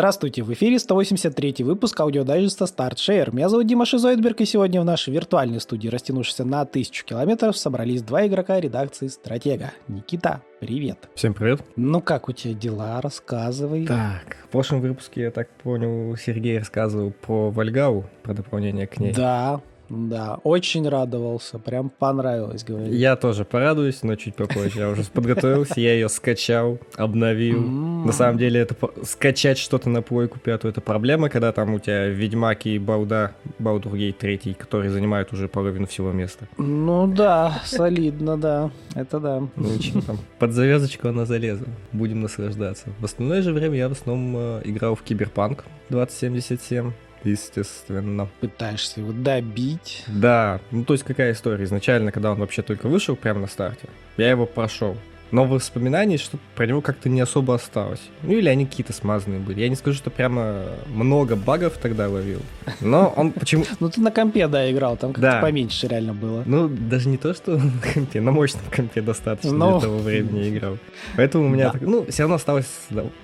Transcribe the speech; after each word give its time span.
Здравствуйте, 0.00 0.42
в 0.42 0.50
эфире 0.54 0.78
183 0.78 1.56
выпуск 1.58 2.00
аудиодайджеста 2.00 2.64
Start 2.64 2.97
Share. 2.97 3.36
Меня 3.36 3.50
зовут 3.50 3.66
Дима 3.66 3.84
Шизойдберг, 3.84 4.40
и 4.40 4.46
сегодня 4.46 4.80
в 4.80 4.84
нашей 4.86 5.12
виртуальной 5.12 5.60
студии, 5.60 5.88
растянувшейся 5.88 6.46
на 6.46 6.64
тысячу 6.64 7.04
километров, 7.04 7.54
собрались 7.54 8.00
два 8.00 8.26
игрока 8.26 8.58
редакции 8.58 9.08
«Стратега». 9.08 9.72
Никита, 9.88 10.40
привет. 10.58 11.10
Всем 11.14 11.34
привет. 11.34 11.60
Ну 11.76 12.00
как 12.00 12.30
у 12.30 12.32
тебя 12.32 12.54
дела? 12.54 12.98
Рассказывай. 13.02 13.84
Так, 13.84 14.38
в 14.46 14.48
прошлом 14.48 14.80
выпуске, 14.80 15.20
я 15.20 15.30
так 15.30 15.50
понял, 15.50 16.16
Сергей 16.16 16.60
рассказывал 16.60 17.10
про 17.10 17.50
Вальгаллу, 17.50 18.06
про 18.22 18.32
дополнение 18.32 18.86
к 18.86 18.98
ней. 18.98 19.12
Да, 19.12 19.60
да, 19.90 20.38
очень 20.44 20.88
радовался, 20.88 21.58
прям 21.58 21.90
понравилось, 21.90 22.62
говорить. 22.62 22.94
Я 22.94 23.16
тоже 23.16 23.44
порадуюсь, 23.44 24.02
но 24.02 24.14
чуть 24.14 24.36
попозже. 24.36 24.78
Я 24.78 24.88
уже 24.88 25.02
подготовился, 25.04 25.80
я 25.80 25.94
ее 25.94 26.08
скачал, 26.08 26.78
обновил. 26.96 27.60
На 27.60 28.12
самом 28.12 28.38
деле, 28.38 28.60
это 28.60 28.76
скачать 29.02 29.58
что-то 29.58 29.88
на 29.90 30.00
плойку 30.00 30.38
пятую, 30.38 30.70
это 30.70 30.80
проблема, 30.80 31.28
когда 31.28 31.52
там 31.52 31.74
у 31.74 31.80
тебя 31.80 32.06
Ведьмак 32.06 32.66
и 32.66 32.78
Бауда, 32.78 33.32
Баудургей 33.58 34.12
третий, 34.12 34.54
которые 34.54 34.90
занимают 34.90 35.32
уже 35.32 35.48
половину 35.48 35.86
всего 35.86 36.12
места. 36.12 36.46
Ну 36.56 37.06
да, 37.08 37.60
солидно, 37.64 38.36
да, 38.36 38.70
это 38.94 39.18
да. 39.18 39.40
Ну 39.56 39.68
ничего, 39.74 40.00
там 40.02 40.18
под 40.38 40.52
завязочку 40.52 41.08
она 41.08 41.26
залезла, 41.26 41.68
будем 41.92 42.20
наслаждаться. 42.20 42.90
В 43.00 43.04
остальное 43.04 43.42
же 43.42 43.52
время 43.52 43.76
я 43.76 43.88
в 43.88 43.92
основном 43.92 44.36
э, 44.36 44.60
играл 44.64 44.94
в 44.94 45.02
Киберпанк 45.02 45.64
2077, 45.88 46.92
естественно. 47.24 48.28
Пытаешься 48.40 49.00
его 49.00 49.12
добить. 49.12 50.04
Да, 50.06 50.60
ну 50.70 50.84
то 50.84 50.94
есть 50.94 51.04
какая 51.04 51.32
история? 51.32 51.64
Изначально, 51.64 52.12
когда 52.12 52.32
он 52.32 52.38
вообще 52.38 52.62
только 52.62 52.88
вышел 52.88 53.16
прямо 53.16 53.40
на 53.40 53.46
старте, 53.46 53.88
я 54.16 54.30
его 54.30 54.46
прошел 54.46 54.96
но 55.30 55.44
воспоминаний 55.44 56.18
что 56.18 56.38
про 56.54 56.66
него 56.66 56.80
как-то 56.80 57.08
не 57.08 57.20
особо 57.20 57.54
осталось. 57.54 58.00
Ну 58.22 58.32
или 58.32 58.48
они 58.48 58.66
какие-то 58.66 58.92
смазанные 58.92 59.40
были. 59.40 59.60
Я 59.60 59.68
не 59.68 59.76
скажу, 59.76 59.96
что 59.96 60.10
прямо 60.10 60.64
много 60.86 61.36
багов 61.36 61.78
тогда 61.78 62.08
ловил, 62.08 62.40
но 62.80 63.12
он 63.16 63.32
почему... 63.32 63.64
Ну 63.80 63.90
ты 63.90 64.00
на 64.00 64.10
компе, 64.10 64.46
да, 64.48 64.70
играл, 64.70 64.96
там 64.96 65.12
как-то 65.12 65.40
поменьше 65.40 65.86
реально 65.88 66.14
было. 66.14 66.42
Ну 66.46 66.68
даже 66.68 67.08
не 67.08 67.16
то, 67.16 67.34
что 67.34 67.56
на 67.56 67.72
компе, 67.94 68.20
на 68.20 68.32
мощном 68.32 68.62
компе 68.74 69.00
достаточно 69.00 69.50
для 69.50 69.80
того 69.80 69.98
времени 69.98 70.50
играл. 70.50 70.78
Поэтому 71.16 71.46
у 71.46 71.48
меня, 71.48 71.72
ну, 71.80 72.06
все 72.06 72.22
равно 72.22 72.36
осталось 72.36 72.68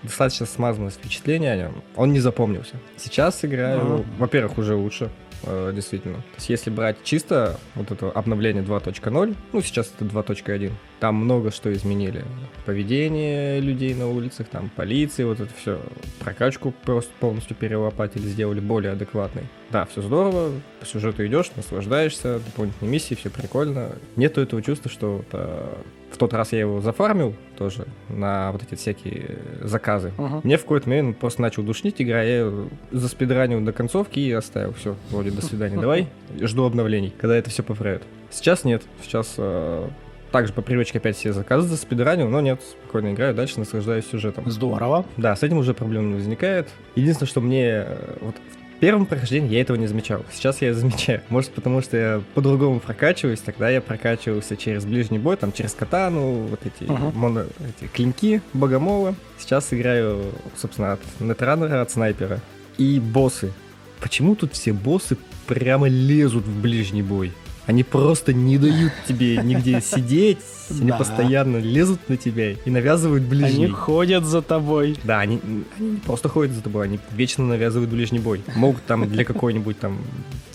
достаточно 0.03 0.47
смазанное 0.47 0.91
впечатление 0.91 1.53
о 1.53 1.57
нем. 1.57 1.83
Он 1.97 2.13
не 2.13 2.21
запомнился. 2.21 2.77
Сейчас 2.97 3.45
играю, 3.45 4.05
во-первых, 4.19 4.59
уже 4.59 4.75
лучше. 4.75 5.11
Э, 5.47 5.73
действительно. 5.73 6.17
То 6.17 6.37
есть 6.37 6.49
если 6.49 6.71
брать 6.71 6.97
чисто 7.05 7.59
вот 7.77 7.93
это 7.93 8.11
обновление 8.11 8.65
2.0, 8.65 9.37
ну 9.53 9.63
сейчас 9.63 9.93
это 9.97 10.05
2.1, 10.05 10.73
там 10.99 11.15
много 11.15 11.53
что 11.53 11.73
изменили. 11.73 12.25
Поведение 12.65 13.61
людей 13.61 13.95
на 13.95 14.09
улицах, 14.09 14.49
там 14.49 14.71
полиции, 14.75 15.23
вот 15.23 15.39
это 15.39 15.53
все. 15.57 15.81
Прокачку 16.19 16.75
просто 16.85 17.13
полностью 17.21 17.57
перелопатили, 17.57 18.27
сделали 18.27 18.59
более 18.59 18.93
адекватной. 18.93 19.45
Да, 19.71 19.85
все 19.87 20.03
здорово, 20.03 20.51
по 20.81 20.87
сюжету 20.87 21.25
идешь, 21.25 21.53
наслаждаешься, 21.55 22.41
дополнительные 22.41 22.91
миссии, 22.91 23.15
все 23.15 23.31
прикольно. 23.31 23.93
Нету 24.17 24.41
этого 24.41 24.63
чувства, 24.63 24.91
что 24.91 25.19
вот, 25.19 25.27
а, 25.33 25.81
в 26.11 26.19
тот 26.19 26.33
раз 26.33 26.53
я 26.53 26.61
его 26.61 26.81
зафармил 26.81 27.35
тоже 27.57 27.87
на 28.09 28.53
вот 28.53 28.63
эти 28.63 28.75
всякие 28.75 29.39
заказы. 29.63 30.13
Uh-huh. 30.17 30.41
Мне 30.45 30.57
в 30.57 30.63
какой-то 30.63 30.89
момент 30.89 31.19
просто 31.19 31.43
начал 31.43 31.63
душнить 31.63 32.01
игра, 32.01 32.23
я 32.23 32.53
заспидранил 32.91 33.61
до 33.61 33.73
концовки 33.73 34.21
и 34.21 34.33
оставил. 34.33 34.73
Все, 34.75 34.97
вроде 35.11 35.31
до 35.31 35.43
свидания, 35.43 35.77
давай, 35.79 36.09
жду 36.41 36.65
обновлений, 36.65 37.13
когда 37.19 37.37
это 37.37 37.51
все 37.51 37.63
поправят. 37.63 38.03
Сейчас 38.31 38.65
нет, 38.65 38.83
сейчас 39.03 39.35
э, 39.39 39.89
также 40.33 40.53
по 40.53 40.63
привычке 40.63 40.99
опять 40.99 41.17
все 41.17 41.33
заказы 41.33 41.69
заспидранил, 41.69 42.29
но 42.29 42.41
нет, 42.41 42.61
спокойно 42.63 43.13
играю 43.13 43.35
дальше, 43.35 43.59
наслаждаюсь 43.59 44.07
сюжетом. 44.07 44.51
Здорово. 44.51 45.05
Да, 45.17 45.35
с 45.35 45.43
этим 45.43 45.59
уже 45.59 45.75
проблем 45.75 46.11
не 46.11 46.15
возникает. 46.15 46.69
Единственное, 46.95 47.29
что 47.29 47.41
мне 47.41 47.85
э, 47.87 48.17
вот 48.21 48.35
в 48.35 48.66
первом 48.77 49.07
прохождении 49.07 49.55
я 49.55 49.61
этого 49.61 49.77
не 49.77 49.87
замечал. 49.87 50.25
Сейчас 50.33 50.63
я 50.63 50.75
замечаю. 50.75 51.23
Может, 51.29 51.53
потому 51.53 51.83
что 51.83 51.97
я 51.97 52.23
по-другому 52.35 52.81
прокачиваюсь. 52.81 53.41
Тогда 53.41 53.71
я 53.71 53.81
прокачивался 53.81 54.57
через 54.57 54.85
ближний 54.85 55.19
бой, 55.19 55.37
там 55.37 55.53
через 55.53 55.75
катану, 55.75 56.47
вот 56.47 56.61
эти, 56.65 56.89
uh-huh. 56.89 57.13
моно, 57.15 57.43
эти 57.43 57.89
клинки, 57.89 58.41
богомола. 58.53 59.15
Сейчас 59.39 59.73
играю, 59.73 60.33
собственно, 60.57 60.93
от 60.93 61.01
нетранера, 61.21 61.83
от 61.83 61.91
снайпера. 61.91 62.41
И 62.79 63.01
боссы. 63.01 63.53
Почему 64.01 64.37
тут 64.37 64.53
все 64.53 64.73
боссы 64.73 65.17
прямо 65.47 65.89
лезут 65.89 66.45
в 66.45 66.61
ближний 66.61 67.03
бой? 67.03 67.33
Они 67.67 67.83
просто 67.83 68.33
не 68.33 68.59
дают 68.59 68.93
тебе 69.09 69.39
нигде 69.39 69.81
сидеть, 69.85 70.39
они 70.71 70.93
постоянно 70.93 71.59
лезут 71.59 72.09
на 72.09 72.17
тебя 72.17 72.53
и 72.53 72.71
навязывают 72.71 73.25
ближний. 73.25 73.65
Они 73.65 73.69
ходят 73.69 74.25
за 74.25 74.41
тобой. 74.41 74.97
Да, 75.03 75.21
они, 75.21 75.41
они 75.79 75.91
не 75.91 75.97
просто 75.99 76.29
ходят 76.29 76.55
за 76.55 76.63
тобой, 76.63 76.85
они 76.87 77.01
вечно 77.13 77.45
навязывают 77.45 77.91
ближний 77.91 78.21
бой. 78.21 78.43
Могут 78.55 78.85
там 78.85 79.09
для 79.09 79.25
какой-нибудь 79.25 79.79
там, 79.79 79.99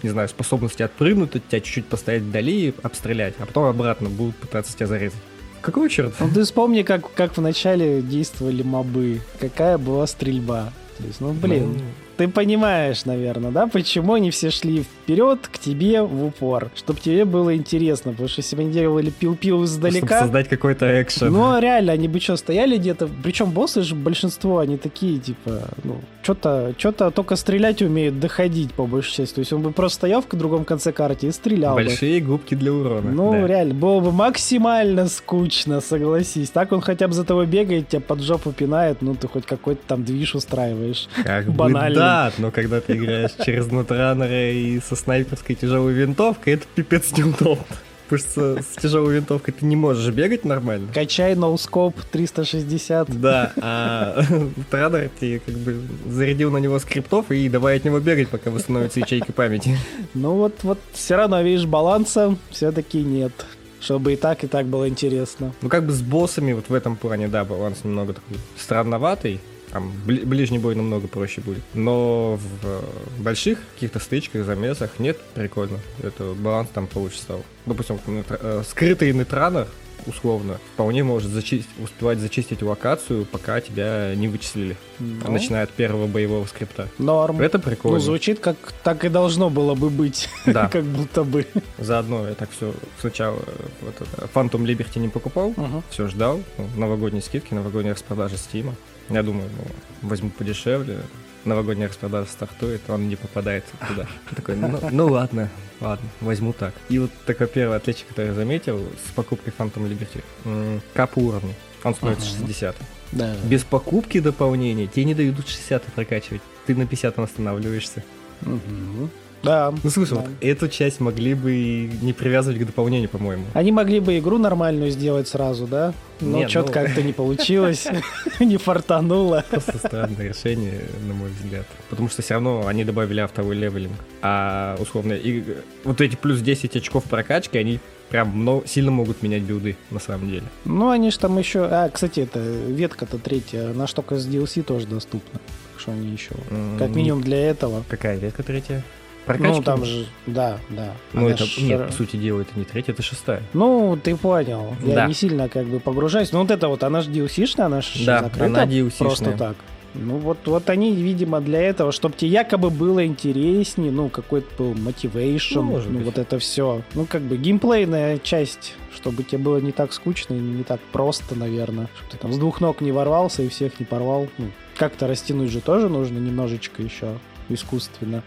не 0.04 0.10
знаю, 0.10 0.30
способности 0.30 0.84
отпрыгнуть 0.84 1.36
от 1.36 1.48
тебя, 1.48 1.60
чуть-чуть 1.60 1.86
постоять 1.86 2.24
вдали 2.24 2.70
и 2.70 2.74
обстрелять, 2.82 3.36
а 3.40 3.46
потом 3.46 3.66
обратно 3.66 4.10
будут 4.10 4.36
пытаться 4.38 4.76
тебя 4.76 4.88
зарезать. 4.88 5.20
Какого 5.62 5.90
черта? 5.90 6.26
Ну 6.26 6.34
ты 6.34 6.44
вспомни, 6.44 6.82
как, 6.82 7.14
как 7.14 7.38
вначале 7.38 8.02
действовали 8.02 8.64
мобы, 8.64 9.22
какая 9.40 9.78
была 9.78 10.08
стрельба. 10.08 10.74
То 10.98 11.04
есть, 11.06 11.22
ну 11.22 11.34
блин. 11.34 11.74
Ну, 11.74 11.80
ты 12.22 12.28
понимаешь, 12.28 13.06
наверное, 13.06 13.50
да, 13.50 13.66
почему 13.66 14.14
они 14.14 14.30
все 14.30 14.52
шли 14.52 14.84
вперед 14.84 15.40
к 15.52 15.58
тебе 15.58 16.04
в 16.04 16.26
упор, 16.26 16.70
чтобы 16.76 17.00
тебе 17.00 17.26
было 17.26 17.56
интересно, 17.56 18.12
потому 18.12 18.30
что 18.30 18.42
если 18.42 18.56
бы 18.56 18.62
они 18.62 18.72
делали 18.72 19.10
пил-пил 19.10 19.64
издалека... 19.64 20.06
Чтобы 20.06 20.22
создать 20.22 20.48
какой-то 20.48 21.02
экшен. 21.02 21.34
Ну, 21.34 21.60
реально, 21.60 21.94
они 21.94 22.08
бы 22.08 22.20
что, 22.20 22.38
стояли 22.38 22.78
где-то... 22.78 23.10
Причем 23.24 23.50
боссы 23.50 23.82
же 23.82 23.96
большинство, 23.96 24.60
они 24.60 24.78
такие, 24.78 25.18
типа, 25.18 25.62
ну, 25.84 26.00
что-то 26.22 26.76
что 26.78 27.10
только 27.10 27.36
стрелять 27.36 27.82
умеют, 27.82 28.20
доходить, 28.20 28.72
по 28.74 28.86
большей 28.86 29.16
части. 29.16 29.36
То 29.36 29.40
есть 29.40 29.54
он 29.54 29.64
бы 29.64 29.72
просто 29.72 29.98
стоял 29.98 30.22
в 30.22 30.28
другом 30.36 30.64
конце 30.64 30.92
карты 30.92 31.28
и 31.28 31.32
стрелял 31.32 31.74
Большие 31.74 32.22
бы. 32.22 32.28
губки 32.28 32.54
для 32.54 32.72
урона. 32.72 33.12
Ну, 33.12 33.32
да. 33.32 33.48
реально, 33.48 33.74
было 33.74 34.00
бы 34.00 34.12
максимально 34.12 35.08
скучно, 35.08 35.82
согласись. 35.82 36.52
Так 36.52 36.72
он 36.72 36.82
хотя 36.82 37.08
бы 37.08 37.14
за 37.14 37.24
тобой 37.24 37.48
бегает, 37.48 37.88
тебя 37.90 38.02
под 38.02 38.22
жопу 38.22 38.52
пинает, 38.52 39.02
ну, 39.02 39.16
ты 39.16 39.28
хоть 39.28 39.48
какой-то 39.48 39.82
там 39.88 40.04
движ 40.04 40.36
устраиваешь. 40.36 41.08
Как 41.24 41.52
Банально. 41.52 41.90
бы 41.90 41.96
да, 41.96 42.11
да, 42.12 42.32
но 42.38 42.52
когда 42.52 42.82
ты 42.82 42.94
играешь 42.94 43.32
через 43.44 43.68
нутранера 43.68 44.52
и 44.52 44.80
со 44.80 44.96
снайперской 44.96 45.56
тяжелой 45.56 45.94
винтовкой, 45.94 46.54
это 46.54 46.66
пипец 46.76 47.12
неудобно. 47.18 47.66
Потому 48.10 48.30
что 48.30 48.62
с 48.62 48.82
тяжелой 48.82 49.16
винтовкой 49.16 49.54
ты 49.54 49.66
не 49.66 49.78
можешь 49.78 50.14
бегать 50.14 50.44
нормально. 50.44 50.90
Качай 50.94 51.34
ноускоп 51.34 51.96
360. 52.12 53.22
Да, 53.22 53.54
а 53.62 54.22
Транер 54.70 55.10
ты 55.18 55.40
как 55.40 55.56
бы 55.56 55.82
зарядил 56.10 56.52
на 56.52 56.58
него 56.58 56.78
скриптов 56.80 57.32
и 57.32 57.48
давай 57.48 57.78
от 57.78 57.86
него 57.86 58.02
бегать, 58.02 58.28
пока 58.28 58.52
восстановится 58.52 59.00
ячейка 59.00 59.32
памяти. 59.32 59.78
Ну 60.14 60.36
вот, 60.36 60.56
вот 60.64 60.80
все 60.92 61.16
равно, 61.16 61.42
видишь, 61.42 61.66
баланса 61.66 62.36
все-таки 62.50 63.02
нет 63.02 63.32
чтобы 63.80 64.14
и 64.14 64.16
так, 64.16 64.44
и 64.44 64.48
так 64.48 64.68
было 64.68 64.88
интересно. 64.88 65.54
Ну, 65.64 65.68
как 65.68 65.88
бы 65.88 65.92
с 65.92 66.02
боссами 66.04 66.54
вот 66.54 66.70
в 66.70 66.74
этом 66.76 66.96
плане, 66.96 67.28
да, 67.28 67.44
баланс 67.44 67.84
немного 67.84 68.14
такой 68.14 68.38
странноватый, 68.56 69.42
там 69.72 69.92
бли- 70.06 70.26
ближний 70.26 70.60
бой 70.60 70.76
намного 70.76 71.08
проще 71.08 71.42
будет. 71.42 71.64
Но 71.74 72.40
в 72.62 73.22
больших 73.22 73.60
каких-то 73.74 74.00
стычках, 74.00 74.46
замесах 74.46 75.00
нет, 75.00 75.20
прикольно. 75.34 75.80
Это 76.04 76.34
баланс 76.34 76.70
там 76.74 76.88
получше 76.88 77.18
стал. 77.20 77.44
Допустим, 77.66 78.00
э, 78.08 78.64
скрытый 78.68 79.14
нетранер, 79.14 79.68
условно, 80.06 80.60
вполне 80.74 81.04
может 81.04 81.32
зачистить, 81.32 81.70
успевать 81.80 82.20
зачистить 82.20 82.62
локацию, 82.62 83.26
пока 83.26 83.62
тебя 83.62 84.14
не 84.16 84.28
вычислили, 84.28 84.78
ну. 85.00 85.32
начиная 85.32 85.64
от 85.64 85.72
первого 85.72 86.08
боевого 86.08 86.46
скрипта. 86.46 86.90
Норм. 86.98 87.42
Это 87.42 87.60
прикольно. 87.60 87.98
Ну, 87.98 88.04
звучит 88.04 88.40
как 88.40 88.58
так 88.84 89.06
и 89.06 89.10
должно 89.10 89.50
было 89.50 89.76
бы 89.76 89.90
быть. 89.90 90.30
Да. 90.46 90.68
как 90.72 90.84
будто 90.84 91.24
бы. 91.24 91.46
Заодно 91.78 92.28
я 92.28 92.34
так 92.34 92.50
все 92.52 92.74
сначала 93.00 93.40
э, 93.40 93.66
вот 93.82 94.32
Phantom 94.34 94.66
Liberty 94.66 95.00
не 95.00 95.10
покупал, 95.10 95.50
угу. 95.50 95.84
все 95.90 96.08
ждал. 96.08 96.42
Новогодние 96.76 97.22
скидки, 97.22 97.54
новогодние 97.54 97.94
распродажи 97.94 98.38
Стима. 98.38 98.76
Я 99.12 99.24
думаю, 99.24 99.50
ну, 99.58 100.10
возьму 100.10 100.30
подешевле, 100.30 101.00
новогодняя 101.46 101.90
распродажа 101.90 102.30
стартует, 102.30 102.82
он 102.90 103.08
не 103.10 103.16
попадает 103.16 103.66
туда. 103.88 104.08
Такой, 104.36 104.56
ну, 104.56 104.80
ну 104.92 105.08
ладно, 105.08 105.50
ладно, 105.80 106.08
возьму 106.20 106.54
так. 106.54 106.74
И 106.90 107.00
вот 107.00 107.12
такое 107.26 107.48
первое 107.48 107.78
отличие, 107.78 108.06
которое 108.08 108.30
я 108.30 108.34
заметил 108.34 108.80
с 109.06 109.12
покупкой 109.12 109.54
Phantom 109.58 109.88
Liberty. 109.88 110.82
Кап 110.94 111.18
уровня. 111.18 111.54
Он 111.84 111.96
стоит 111.96 112.20
uh 112.20 112.46
60. 112.46 112.76
Да. 113.12 113.36
Без 113.46 113.64
покупки 113.64 114.20
дополнений 114.20 114.88
тебе 114.88 115.06
не 115.06 115.16
дают 115.16 115.48
60 115.48 115.84
прокачивать. 115.84 116.42
Ты 116.66 116.76
на 116.76 116.86
50 116.86 117.18
останавливаешься. 117.20 118.04
Угу. 118.44 119.10
Да. 119.44 119.74
Ну 119.84 119.90
слушай, 119.90 120.16
да. 120.16 120.22
вот 120.22 120.30
эту 120.42 120.68
часть 120.68 121.00
могли 121.00 121.34
бы 121.34 121.90
не 122.02 122.14
привязывать 122.14 122.60
к 122.60 122.66
дополнению, 122.66 123.10
по-моему. 123.10 123.46
Они 123.54 123.72
могли 123.72 124.00
бы 124.00 124.18
игру 124.20 124.38
нормальную 124.38 124.92
сделать 124.92 125.28
сразу, 125.28 125.68
да? 125.68 125.94
Но 126.20 126.48
что-то 126.48 126.68
ну... 126.68 126.74
как-то 126.74 127.02
не 127.02 127.14
получилось, 127.14 127.88
не 128.40 128.58
фартануло. 128.58 129.44
Просто 129.50 129.78
странное 129.78 130.30
решение, 130.30 130.82
на 131.08 131.14
мой 131.14 131.30
взгляд. 131.32 131.66
Потому 131.90 132.10
что 132.10 132.22
все 132.22 132.36
равно 132.36 132.68
они 132.68 132.84
добавили 132.84 133.22
автовый 133.22 133.58
левелинг. 133.58 133.94
А 134.22 134.78
условно, 134.80 135.14
и 135.14 135.44
вот 135.84 136.00
эти 136.02 136.16
плюс 136.16 136.40
10 136.40 136.76
очков 136.76 137.06
прокачки, 137.06 137.58
они 137.58 137.80
прям 138.10 138.30
много, 138.30 138.68
сильно 138.68 138.92
могут 138.92 139.24
менять 139.24 139.44
билды, 139.44 139.78
на 139.90 140.00
самом 140.00 140.30
деле. 140.30 140.44
Ну, 140.66 140.90
они 140.90 141.12
же 141.12 141.18
там 141.18 141.38
еще... 141.40 141.64
А, 141.64 141.90
кстати, 141.90 142.20
это 142.20 142.40
ветка-то 142.40 143.18
третья, 143.18 143.72
она 143.72 143.88
же 143.88 143.96
только 143.96 144.18
с 144.18 144.28
DLC 144.28 144.64
тоже 144.64 144.86
доступна 144.86 145.40
что 145.82 145.92
они 145.92 146.10
еще? 146.12 146.36
Как 146.78 146.90
минимум 146.92 147.22
для 147.22 147.50
этого. 147.50 147.84
Какая 147.90 148.18
ветка 148.18 148.44
третья? 148.44 148.84
Прокачки? 149.26 149.58
Ну, 149.58 149.64
там 149.64 149.86
же, 149.86 150.06
да, 150.26 150.58
да. 150.70 150.94
Ну, 151.14 151.30
это, 151.30 151.46
ш... 151.46 151.62
нет, 151.62 151.88
по 151.88 151.94
сути 151.94 152.18
дела, 152.18 152.42
это 152.42 152.52
не 152.56 152.66
третья, 152.66 152.94
это 152.94 153.04
шестая. 153.04 153.44
Ну, 153.54 153.98
ты 154.02 154.16
понял. 154.16 154.76
Я 154.84 154.96
да. 154.96 155.08
не 155.08 155.14
сильно 155.14 155.48
как 155.48 155.66
бы 155.66 155.80
погружаюсь. 155.80 156.32
Но 156.32 156.42
вот 156.42 156.52
это 156.52 156.68
вот, 156.68 156.84
она 156.84 157.02
же 157.02 157.12
DLC-шная, 157.12 157.66
она 157.66 157.82
же 157.82 158.06
да, 158.06 158.24
закрыта 158.24 158.46
она 158.46 158.66
DLC-шная. 158.66 158.98
просто 158.98 159.32
так. 159.38 159.56
Ну 159.94 160.18
вот, 160.18 160.38
вот 160.46 160.70
они, 160.70 160.94
видимо, 160.96 161.42
для 161.42 161.62
этого, 161.62 161.92
чтобы 161.92 162.16
тебе 162.16 162.32
якобы 162.32 162.70
было 162.70 163.06
интереснее, 163.06 163.92
ну, 163.92 164.08
какой-то 164.08 164.48
был 164.58 164.74
мотивейшн, 164.74 165.60
ну, 165.60 165.82
ну 165.86 166.00
вот 166.04 166.18
это 166.18 166.40
все. 166.40 166.82
Ну, 166.94 167.06
как 167.06 167.22
бы 167.22 167.36
геймплейная 167.36 168.18
часть, 168.20 168.76
чтобы 168.96 169.24
тебе 169.24 169.40
было 169.40 169.58
не 169.58 169.74
так 169.74 169.92
скучно 169.92 170.34
и 170.34 170.40
не 170.40 170.64
так 170.64 170.80
просто, 170.94 171.36
наверное. 171.36 171.90
Чтобы 171.98 172.12
ты 172.12 172.18
там 172.18 172.34
с 172.34 172.38
двух 172.38 172.62
ног 172.62 172.80
не 172.80 172.94
ворвался 172.94 173.44
и 173.44 173.50
всех 173.50 173.80
не 173.80 173.86
порвал. 173.86 174.28
Ну, 174.38 174.48
как-то 174.78 175.08
растянуть 175.08 175.52
же 175.52 175.60
тоже 175.60 175.90
нужно 175.90 176.18
немножечко 176.18 176.82
еще 176.82 177.18
искусственно. 177.54 178.24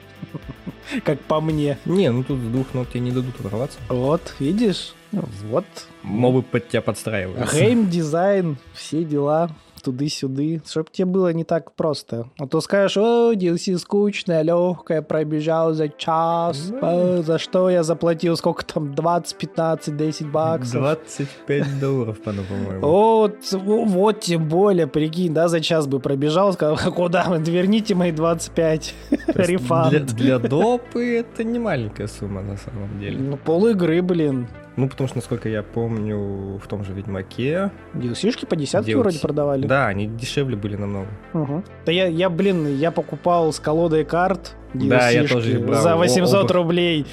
Как 1.05 1.21
по 1.21 1.41
мне. 1.41 1.79
Не, 1.85 2.11
ну 2.11 2.23
тут 2.25 2.41
с 2.41 2.45
двух 2.45 2.75
ног 2.75 2.89
тебе 2.91 3.01
не 3.01 3.11
дадут 3.11 3.41
ворваться. 3.41 3.79
Вот, 3.89 4.35
видишь? 4.39 4.95
Вот. 5.13 5.65
Мобы 6.03 6.43
под 6.43 6.69
тебя 6.69 6.83
подстраиваются. 6.83 7.57
Гейм 7.57 7.89
дизайн, 7.89 8.57
все 8.75 9.05
дела 9.05 9.51
туды-сюды, 9.85 10.63
чтобы 10.67 10.89
тебе 10.91 11.07
было 11.07 11.33
не 11.33 11.45
так 11.45 11.73
просто. 11.73 12.27
А 12.39 12.47
то 12.47 12.61
скажешь, 12.61 12.97
о, 12.97 13.33
DLC 13.33 13.79
скучная, 13.79 14.43
легкая, 14.43 15.03
пробежал 15.03 15.75
за 15.75 15.89
час, 15.89 16.71
mm. 16.71 17.23
за 17.23 17.39
что 17.39 17.71
я 17.71 17.83
заплатил, 17.83 18.37
сколько 18.37 18.65
там, 18.65 18.95
20, 18.95 19.37
15, 19.37 19.97
10 19.97 20.31
баксов? 20.31 20.81
25 20.81 21.81
долларов, 21.81 22.19
по-моему. 22.21 22.45
Вот, 22.95 23.37
вот, 23.53 24.21
тем 24.21 24.49
более, 24.49 24.87
прикинь, 24.87 25.35
да, 25.35 25.49
за 25.49 25.61
час 25.61 25.87
бы 25.87 26.01
пробежал, 26.01 26.53
сказал, 26.53 26.93
куда 26.93 27.25
вы, 27.29 27.39
верните 27.39 27.95
мои 27.95 28.13
25, 28.13 28.95
рефанд. 29.35 29.91
Для, 29.91 30.39
для 30.39 30.39
допы 30.39 31.19
это 31.19 31.45
не 31.45 31.59
маленькая 31.59 32.07
сумма, 32.07 32.43
на 32.43 32.57
самом 32.57 32.99
деле. 33.01 33.19
Ну, 33.19 33.37
пол 33.37 33.67
игры, 33.67 34.03
блин. 34.03 34.49
Ну, 34.77 34.89
потому 34.89 35.09
что, 35.09 35.19
насколько 35.19 35.49
я 35.49 35.63
помню, 35.63 36.59
в 36.59 36.67
том 36.67 36.85
же 36.85 36.93
Ведьмаке... 36.93 37.71
DLC-шки 37.95 38.47
по 38.47 38.57
десятке 38.57 38.93
DLC... 38.93 38.99
вроде 38.99 39.21
продавали. 39.21 39.67
Да, 39.67 39.87
они 39.87 40.07
дешевле 40.07 40.57
были 40.57 40.77
намного. 40.77 41.09
Угу. 41.33 41.63
Да 41.87 41.93
я, 41.93 42.07
я, 42.07 42.29
блин, 42.29 42.67
я 42.77 42.91
покупал 42.91 43.53
с 43.53 43.61
колодой 43.61 44.05
карт 44.05 44.57
да, 44.75 45.11
я 45.11 45.27
тоже 45.27 45.59
брал. 45.59 45.83
За 45.83 45.97
800 45.97 46.45
оба. 46.45 46.55
рублей. 46.55 47.07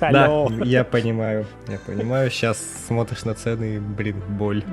Да, 0.00 0.46
я 0.64 0.84
понимаю, 0.84 1.46
я 1.68 1.78
понимаю. 1.78 2.30
Сейчас 2.30 2.58
смотришь 2.86 3.24
на 3.24 3.34
цены, 3.34 3.80
блин, 3.80 4.22
боль. 4.28 4.64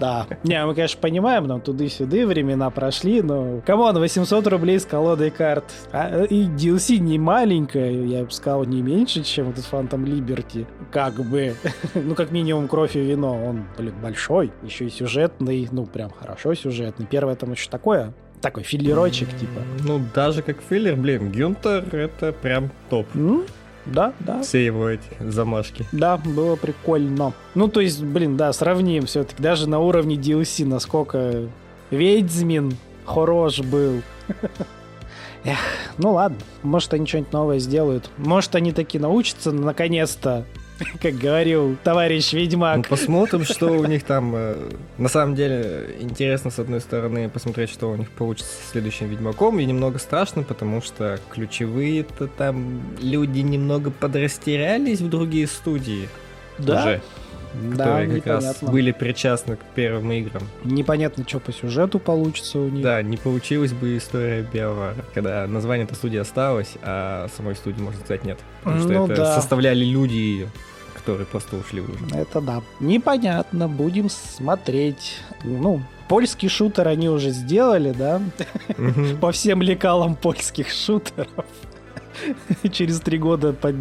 Да. 0.00 0.26
Не, 0.42 0.64
мы, 0.64 0.74
конечно, 0.74 1.00
понимаем, 1.00 1.46
но 1.46 1.58
туды-сюды 1.60 2.26
времена 2.26 2.70
прошли, 2.70 3.22
но... 3.22 3.60
Come 3.66 3.84
on, 3.84 3.98
800 3.98 4.46
рублей 4.46 4.80
с 4.80 4.84
колодой 4.84 5.30
карт. 5.30 5.64
А, 5.92 6.24
и 6.24 6.44
DLC 6.44 6.98
не 6.98 7.18
маленькая, 7.18 7.90
я 7.90 8.24
бы 8.24 8.30
сказал, 8.30 8.64
не 8.64 8.82
меньше, 8.82 9.22
чем 9.22 9.50
этот 9.50 9.66
Phantom 9.70 10.04
Liberty. 10.04 10.66
Как 10.90 11.14
бы. 11.14 11.54
ну, 11.94 12.14
как 12.14 12.30
минимум, 12.30 12.68
кровь 12.68 12.96
и 12.96 13.00
вино. 13.00 13.32
Он, 13.44 13.64
блин, 13.76 13.94
большой. 14.02 14.52
Еще 14.62 14.86
и 14.86 14.90
сюжетный. 14.90 15.68
Ну, 15.70 15.86
прям 15.86 16.10
хорошо 16.10 16.54
сюжетный. 16.54 17.06
Первое 17.06 17.34
там 17.34 17.52
еще 17.52 17.68
такое 17.68 18.14
такой 18.38 18.62
филлерочек, 18.62 19.28
типа. 19.36 19.62
Ну, 19.84 20.00
даже 20.14 20.42
как 20.42 20.58
филлер, 20.68 20.96
блин, 20.96 21.30
Гюнтер 21.30 21.94
это 21.94 22.32
прям 22.32 22.70
топ. 22.90 23.06
Ну, 23.14 23.44
да, 23.86 24.12
да. 24.20 24.42
Все 24.42 24.64
его 24.64 24.88
эти 24.88 25.08
замашки. 25.20 25.86
Да, 25.92 26.16
было 26.16 26.56
прикольно. 26.56 27.32
Ну, 27.54 27.68
то 27.68 27.80
есть, 27.80 28.02
блин, 28.02 28.36
да, 28.36 28.52
сравним 28.52 29.06
все-таки. 29.06 29.42
Даже 29.42 29.68
на 29.68 29.78
уровне 29.78 30.16
DLC, 30.16 30.66
насколько 30.66 31.48
Ведьмин 31.90 32.76
хорош 33.04 33.60
был. 33.60 34.02
Эх, 35.44 35.58
ну 35.96 36.12
ладно, 36.12 36.38
может 36.62 36.92
они 36.92 37.06
что-нибудь 37.06 37.32
новое 37.32 37.58
сделают. 37.58 38.10
Может 38.18 38.54
они 38.54 38.72
таки 38.72 38.98
научатся 38.98 39.52
наконец-то 39.52 40.44
как 41.02 41.14
говорил 41.14 41.76
товарищ 41.82 42.32
Ведьмак. 42.32 42.78
Ну, 42.78 42.82
посмотрим, 42.84 43.44
что 43.44 43.68
у 43.72 43.84
них 43.86 44.04
там. 44.04 44.34
Э, 44.34 44.56
на 44.96 45.08
самом 45.08 45.34
деле, 45.34 45.96
интересно, 46.00 46.50
с 46.50 46.58
одной 46.58 46.80
стороны, 46.80 47.28
посмотреть, 47.28 47.70
что 47.70 47.90
у 47.90 47.96
них 47.96 48.10
получится 48.10 48.50
с 48.52 48.70
следующим 48.72 49.08
Ведьмаком, 49.08 49.58
и 49.58 49.64
немного 49.64 49.98
страшно, 49.98 50.42
потому 50.42 50.82
что 50.82 51.18
ключевые-то 51.30 52.28
там 52.28 52.82
люди 53.00 53.40
немного 53.40 53.90
подрастерялись 53.90 55.00
в 55.00 55.08
другие 55.08 55.46
студии. 55.46 56.08
Да? 56.58 56.80
Уже 56.80 57.00
которые 57.54 57.76
да, 57.76 58.14
как 58.14 58.26
непонятно. 58.26 58.48
раз 58.48 58.62
были 58.62 58.92
причастны 58.92 59.56
к 59.56 59.60
первым 59.74 60.12
играм. 60.12 60.42
Непонятно, 60.64 61.24
что 61.26 61.40
по 61.40 61.52
сюжету 61.52 61.98
получится 61.98 62.58
у 62.58 62.68
них. 62.68 62.82
Да, 62.82 63.02
не 63.02 63.16
получилась 63.16 63.72
бы 63.72 63.96
история 63.96 64.42
Биовара, 64.42 64.94
когда 65.14 65.46
название 65.46 65.84
этой 65.84 65.94
студии 65.94 66.18
осталось, 66.18 66.74
а 66.82 67.28
самой 67.36 67.56
студии, 67.56 67.80
можно 67.80 68.00
сказать, 68.00 68.24
нет. 68.24 68.38
Потому 68.62 68.80
что 68.80 68.92
ну, 68.92 69.04
это 69.06 69.16
да. 69.16 69.34
составляли 69.34 69.84
люди 69.84 70.48
которые 71.08 71.26
просто 71.26 71.56
ушли 71.56 71.80
уже. 71.80 72.04
Это 72.14 72.42
да. 72.42 72.62
Непонятно, 72.80 73.66
будем 73.66 74.10
смотреть. 74.10 75.20
Ну, 75.42 75.80
польский 76.06 76.50
шутер 76.50 76.86
они 76.86 77.08
уже 77.08 77.30
сделали, 77.30 77.92
да? 77.92 78.20
По 79.18 79.32
всем 79.32 79.62
лекалам 79.62 80.16
польских 80.16 80.68
шутеров. 80.68 81.46
Через 82.72 83.00
три 83.00 83.16
года 83.16 83.54
под, 83.54 83.74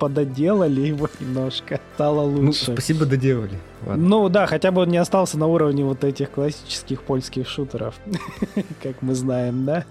пододелали 0.00 0.80
его 0.80 1.08
немножко. 1.20 1.80
Стало 1.94 2.28
ну, 2.28 2.46
лучше. 2.46 2.70
Ну, 2.70 2.72
спасибо, 2.72 3.06
доделали. 3.06 3.60
Ладно. 3.86 4.08
Ну 4.08 4.28
да, 4.28 4.46
хотя 4.46 4.72
бы 4.72 4.82
он 4.82 4.88
не 4.88 4.96
остался 4.96 5.38
на 5.38 5.46
уровне 5.46 5.84
вот 5.84 6.02
этих 6.02 6.32
классических 6.32 7.04
польских 7.04 7.48
шутеров. 7.48 7.94
как 8.82 9.00
мы 9.00 9.14
знаем, 9.14 9.64
да? 9.64 9.84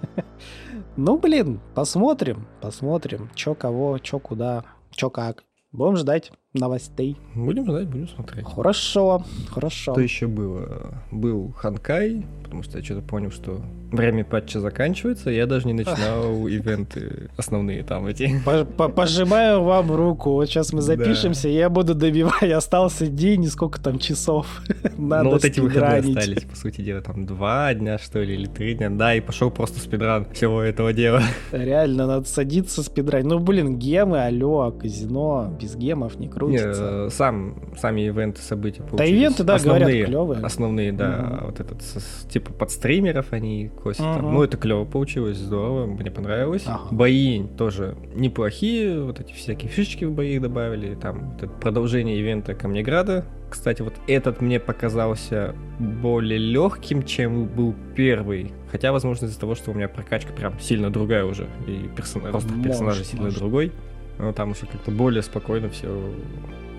ну, 0.97 1.17
блин, 1.17 1.61
посмотрим, 1.75 2.45
посмотрим. 2.59 3.29
Чё 3.35 3.55
кого, 3.55 3.99
чё 3.99 4.19
куда, 4.19 4.65
чё 4.91 5.09
как. 5.09 5.45
Будем 5.71 5.95
ждать 5.95 6.31
новостей. 6.53 7.17
Будем 7.35 7.65
ждать, 7.65 7.87
будем 7.87 8.07
смотреть. 8.07 8.45
Хорошо, 8.45 9.23
хорошо. 9.49 9.93
Что 9.93 10.01
еще 10.01 10.27
было? 10.27 11.01
Был 11.11 11.53
Ханкай, 11.57 12.25
потому 12.43 12.63
что 12.63 12.77
я 12.77 12.83
что-то 12.83 13.01
понял, 13.01 13.31
что 13.31 13.61
время 13.91 14.23
патча 14.23 14.59
заканчивается, 14.59 15.29
я 15.29 15.45
даже 15.45 15.67
не 15.67 15.73
начинал 15.73 16.47
ивенты 16.47 17.29
основные 17.37 17.83
там 17.83 18.07
эти. 18.07 18.31
Пожимаю 18.77 19.63
вам 19.63 19.91
руку, 19.91 20.33
вот 20.33 20.45
сейчас 20.45 20.73
мы 20.73 20.81
запишемся, 20.81 21.47
я 21.47 21.69
буду 21.69 21.95
добивать, 21.95 22.43
остался 22.51 23.07
день, 23.07 23.43
и 23.45 23.47
сколько 23.47 23.81
там 23.81 23.99
часов 23.99 24.61
надо 24.97 25.23
Ну 25.23 25.29
вот 25.31 25.45
эти 25.45 25.59
выходные 25.59 26.17
остались, 26.17 26.43
по 26.43 26.55
сути 26.55 26.81
дела, 26.81 27.01
там 27.01 27.25
два 27.25 27.73
дня, 27.73 27.97
что 27.97 28.21
ли, 28.21 28.33
или 28.35 28.45
три 28.45 28.75
дня, 28.75 28.89
да, 28.89 29.15
и 29.15 29.21
пошел 29.21 29.49
просто 29.51 29.79
спидран 29.79 30.27
всего 30.33 30.61
этого 30.61 30.93
дела. 30.93 31.21
Реально, 31.51 32.07
надо 32.07 32.27
садиться 32.27 32.83
спидран. 32.83 33.27
Ну, 33.27 33.39
блин, 33.39 33.77
гемы, 33.77 34.23
алло, 34.23 34.71
казино, 34.71 35.55
без 35.59 35.75
гемов 35.75 36.19
не 36.19 36.27
крутится. 36.45 37.03
Не, 37.05 37.09
сам, 37.09 37.55
сами 37.77 38.01
ивенты, 38.01 38.41
события 38.41 38.83
получились. 38.83 38.97
Да, 38.97 39.05
ивенты, 39.05 39.43
да, 39.43 39.59
говорят, 39.59 39.89
клевые. 39.89 40.39
Основные, 40.43 40.91
да, 40.91 41.41
вот 41.43 41.59
этот, 41.59 41.81
типа, 42.29 42.53
под 42.53 42.71
стримеров 42.71 43.31
они 43.31 43.69
косят. 43.81 44.01
Ага. 44.05 44.21
Ну, 44.21 44.43
это 44.43 44.57
клево 44.57 44.85
получилось, 44.85 45.37
здорово, 45.37 45.85
мне 45.85 46.11
понравилось. 46.11 46.63
Ага. 46.65 46.87
Бои 46.91 47.43
тоже 47.57 47.95
неплохие, 48.15 49.01
вот 49.01 49.19
эти 49.19 49.33
всякие 49.33 49.69
фишечки 49.69 50.05
в 50.05 50.11
бои 50.11 50.39
добавили, 50.39 50.95
там 50.95 51.37
вот 51.39 51.59
продолжение 51.59 52.19
ивента 52.19 52.53
Камнеграда. 52.53 53.25
Кстати, 53.49 53.83
вот 53.83 53.93
этот 54.07 54.41
мне 54.41 54.59
показался 54.59 55.53
более 55.77 56.39
легким, 56.39 57.03
чем 57.03 57.45
был 57.45 57.75
первый. 57.95 58.51
Хотя, 58.71 58.91
возможно, 58.91 59.27
из-за 59.27 59.39
того, 59.39 59.53
что 59.53 59.69
у 59.69 59.75
меня 59.75 59.87
прокачка 59.87 60.33
прям 60.33 60.59
сильно 60.59 60.89
другая 60.89 61.23
уже, 61.23 61.47
и 61.67 61.87
персон... 61.95 62.25
рост 62.25 62.47
персонажа 62.63 63.03
сильно 63.03 63.25
может. 63.25 63.37
другой. 63.37 63.71
Но 64.19 64.31
там 64.33 64.51
уже 64.51 64.65
как-то 64.65 64.91
более 64.91 65.23
спокойно 65.23 65.69
все 65.69 66.13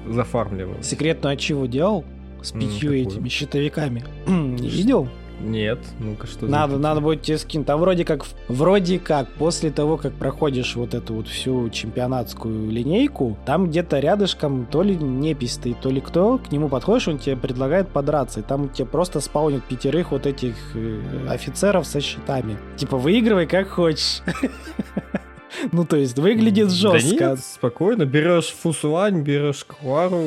зафармливал. 0.08 0.82
Секретную 0.82 1.34
ачиву 1.34 1.66
делал? 1.66 2.04
С 2.42 2.52
пятью 2.52 2.92
mm, 2.92 3.02
этими 3.02 3.28
щитовиками. 3.28 4.04
Не 4.26 4.68
видел? 4.68 5.08
Нет, 5.40 5.80
ну-ка 5.98 6.26
что 6.26 6.46
Надо, 6.46 6.78
надо 6.78 7.00
будет 7.00 7.22
тебе 7.22 7.38
скинуть. 7.38 7.68
А 7.68 7.76
вроде 7.76 8.04
как, 8.04 8.24
вроде 8.48 8.98
как, 8.98 9.28
после 9.30 9.70
того, 9.70 9.96
как 9.96 10.12
проходишь 10.12 10.76
вот 10.76 10.94
эту 10.94 11.14
вот 11.14 11.28
всю 11.28 11.68
чемпионатскую 11.70 12.70
линейку, 12.70 13.36
там 13.44 13.68
где-то 13.68 13.98
рядышком 13.98 14.66
то 14.66 14.82
ли 14.82 14.96
непись 14.96 15.54
стоит, 15.54 15.80
то 15.80 15.90
ли 15.90 16.00
кто, 16.00 16.38
к 16.38 16.52
нему 16.52 16.68
подходишь, 16.68 17.08
он 17.08 17.18
тебе 17.18 17.36
предлагает 17.36 17.88
подраться, 17.88 18.40
и 18.40 18.42
там 18.42 18.68
тебе 18.68 18.86
просто 18.86 19.20
спаунят 19.20 19.64
пятерых 19.64 20.12
вот 20.12 20.26
этих 20.26 20.54
э, 20.74 21.26
офицеров 21.28 21.86
со 21.86 22.00
щитами. 22.00 22.56
Типа, 22.76 22.96
выигрывай 22.96 23.46
как 23.46 23.68
хочешь. 23.68 24.22
Ну, 25.72 25.84
то 25.84 25.96
есть, 25.96 26.18
выглядит 26.18 26.70
жестко. 26.70 27.18
Да 27.18 27.30
нет, 27.30 27.40
спокойно. 27.40 28.04
Берешь 28.04 28.54
фусуань, 28.62 29.22
берешь 29.22 29.64
квару. 29.64 30.22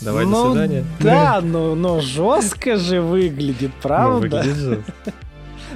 Давай, 0.00 0.24
ну, 0.24 0.46
до 0.46 0.50
свидания. 0.52 0.84
Да, 1.00 1.40
но, 1.42 1.74
но 1.74 2.00
жестко 2.00 2.76
же 2.76 3.00
выглядит, 3.00 3.72
правда? 3.82 4.14
Ну, 4.14 4.20
выглядит 4.20 4.56
жестко. 4.56 4.92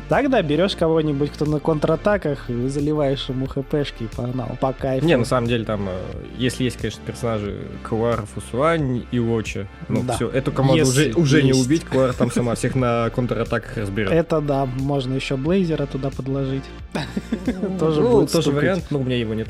Тогда 0.08 0.42
берешь 0.42 0.76
кого-нибудь, 0.76 1.30
кто 1.32 1.44
на 1.44 1.60
контратаках, 1.60 2.50
и 2.50 2.68
заливаешь 2.68 3.28
ему 3.28 3.46
хпшки 3.46 4.04
и 4.04 4.06
погнал. 4.06 4.56
По 4.60 4.72
кайфу. 4.72 5.06
Не, 5.06 5.16
на 5.16 5.24
самом 5.24 5.48
деле 5.48 5.64
там, 5.64 5.88
э, 5.88 5.98
если 6.36 6.64
есть, 6.64 6.76
конечно, 6.76 7.02
персонажи 7.04 7.66
Куар, 7.88 8.24
Фусуань 8.34 9.04
и 9.10 9.18
Очи, 9.18 9.66
ну 9.88 10.02
да. 10.02 10.14
все, 10.14 10.28
эту 10.28 10.52
команду 10.52 10.84
если 10.84 11.10
уже, 11.10 11.20
уже 11.20 11.42
не 11.42 11.52
убить, 11.52 11.84
Куар 11.84 12.12
там 12.12 12.30
сама 12.30 12.54
всех 12.54 12.74
на 12.74 13.10
контратаках 13.10 13.76
разберет. 13.76 14.12
Это 14.12 14.40
да, 14.40 14.66
можно 14.66 15.14
еще 15.14 15.36
Блейзера 15.36 15.86
туда 15.86 16.10
подложить. 16.10 16.64
Тоже 17.78 18.00
ну, 18.00 18.26
тоже 18.26 18.50
вариант, 18.50 18.86
но 18.90 18.98
у 18.98 19.04
меня 19.04 19.16
его 19.16 19.34
нет. 19.34 19.48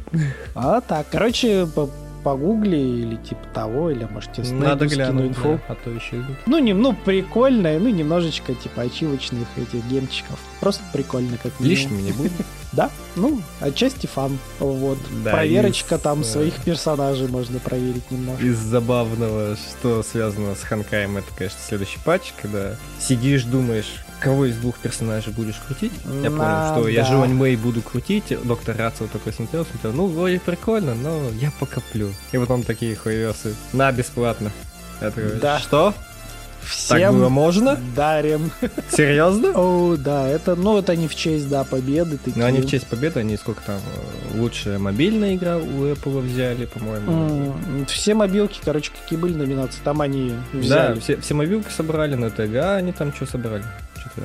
А 0.54 0.80
так, 0.80 1.06
короче, 1.10 1.66
погугли 2.18 2.76
или 2.76 3.16
типа 3.16 3.46
того, 3.52 3.90
или 3.90 4.04
можете 4.04 4.42
Надо 4.52 4.86
глянуть, 4.86 5.30
инфу. 5.30 5.60
Да, 5.68 5.74
а 5.74 5.74
то 5.74 5.90
еще. 5.90 6.24
Ну, 6.46 6.58
не, 6.58 6.74
ну, 6.74 6.92
прикольно, 6.92 7.78
ну, 7.78 7.88
немножечко 7.88 8.54
типа 8.54 8.82
ачивочных 8.82 9.46
этих 9.56 9.84
гемчиков. 9.86 10.38
Просто 10.60 10.82
прикольно, 10.92 11.38
как 11.42 11.52
Лишними 11.60 12.02
не 12.02 12.12
будет. 12.12 12.32
Да, 12.70 12.90
ну, 13.16 13.40
отчасти 13.60 14.06
фан. 14.06 14.38
Вот. 14.58 14.98
Да, 15.24 15.32
Проверочка 15.32 15.94
из, 15.94 16.00
там 16.02 16.20
э... 16.20 16.24
своих 16.24 16.62
персонажей 16.62 17.26
можно 17.26 17.58
проверить 17.60 18.10
немного. 18.10 18.42
Из 18.42 18.58
забавного, 18.58 19.56
что 19.56 20.02
связано 20.02 20.54
с 20.54 20.60
Ханкаем, 20.64 21.16
это, 21.16 21.26
конечно, 21.34 21.58
следующий 21.66 21.98
патч, 22.04 22.34
когда 22.40 22.76
сидишь, 23.00 23.44
думаешь, 23.44 24.04
кого 24.20 24.46
из 24.46 24.56
двух 24.56 24.78
персонажей 24.78 25.32
будешь 25.32 25.56
крутить. 25.66 25.92
Я 26.22 26.30
понял, 26.30 26.72
что 26.72 26.84
да. 26.84 26.90
я 26.90 27.04
Жуань 27.04 27.34
Мэй 27.34 27.56
буду 27.56 27.82
крутить, 27.82 28.36
доктор 28.44 28.76
Рацио 28.76 29.06
такой 29.06 29.32
смотрел, 29.32 29.64
смотрел, 29.64 29.92
ну, 29.92 30.06
вроде 30.06 30.40
прикольно, 30.40 30.94
но 30.94 31.30
я 31.40 31.52
покоплю. 31.58 32.12
И 32.32 32.38
потом 32.38 32.62
такие 32.62 32.96
хуевесы. 32.96 33.54
На, 33.72 33.92
бесплатно. 33.92 34.50
Я 35.00 35.10
такой, 35.10 35.38
да. 35.40 35.58
что? 35.58 35.94
Всем 36.68 37.00
так 37.00 37.12
было 37.12 37.28
можно? 37.28 37.78
Дарим. 37.96 38.50
Серьезно? 38.90 39.52
О, 39.54 39.96
да, 39.96 40.28
это, 40.28 40.54
ну, 40.54 40.78
это 40.78 40.96
не 40.96 41.08
в 41.08 41.14
честь, 41.14 41.48
да, 41.48 41.64
победы. 41.64 42.18
Такие. 42.18 42.36
Ну, 42.36 42.44
они 42.44 42.60
в 42.60 42.68
честь 42.68 42.86
победы, 42.86 43.20
они 43.20 43.36
сколько 43.36 43.62
там, 43.62 43.76
э, 43.78 44.38
лучшая 44.38 44.78
мобильная 44.78 45.34
игра 45.34 45.56
у 45.56 45.86
Apple 45.86 46.20
взяли, 46.20 46.66
по-моему. 46.66 47.10
Mm, 47.10 47.86
все 47.86 48.14
мобилки, 48.14 48.60
короче, 48.62 48.90
какие 48.90 49.18
были 49.18 49.34
номинации, 49.34 49.78
там 49.82 50.00
они 50.00 50.34
взяли. 50.52 50.94
Да, 50.94 51.00
все, 51.00 51.16
все 51.16 51.34
мобилки 51.34 51.70
собрали, 51.74 52.16
на 52.16 52.30
ТГ 52.30 52.56
они 52.76 52.92
там 52.92 53.14
что 53.14 53.24
собрали? 53.24 53.64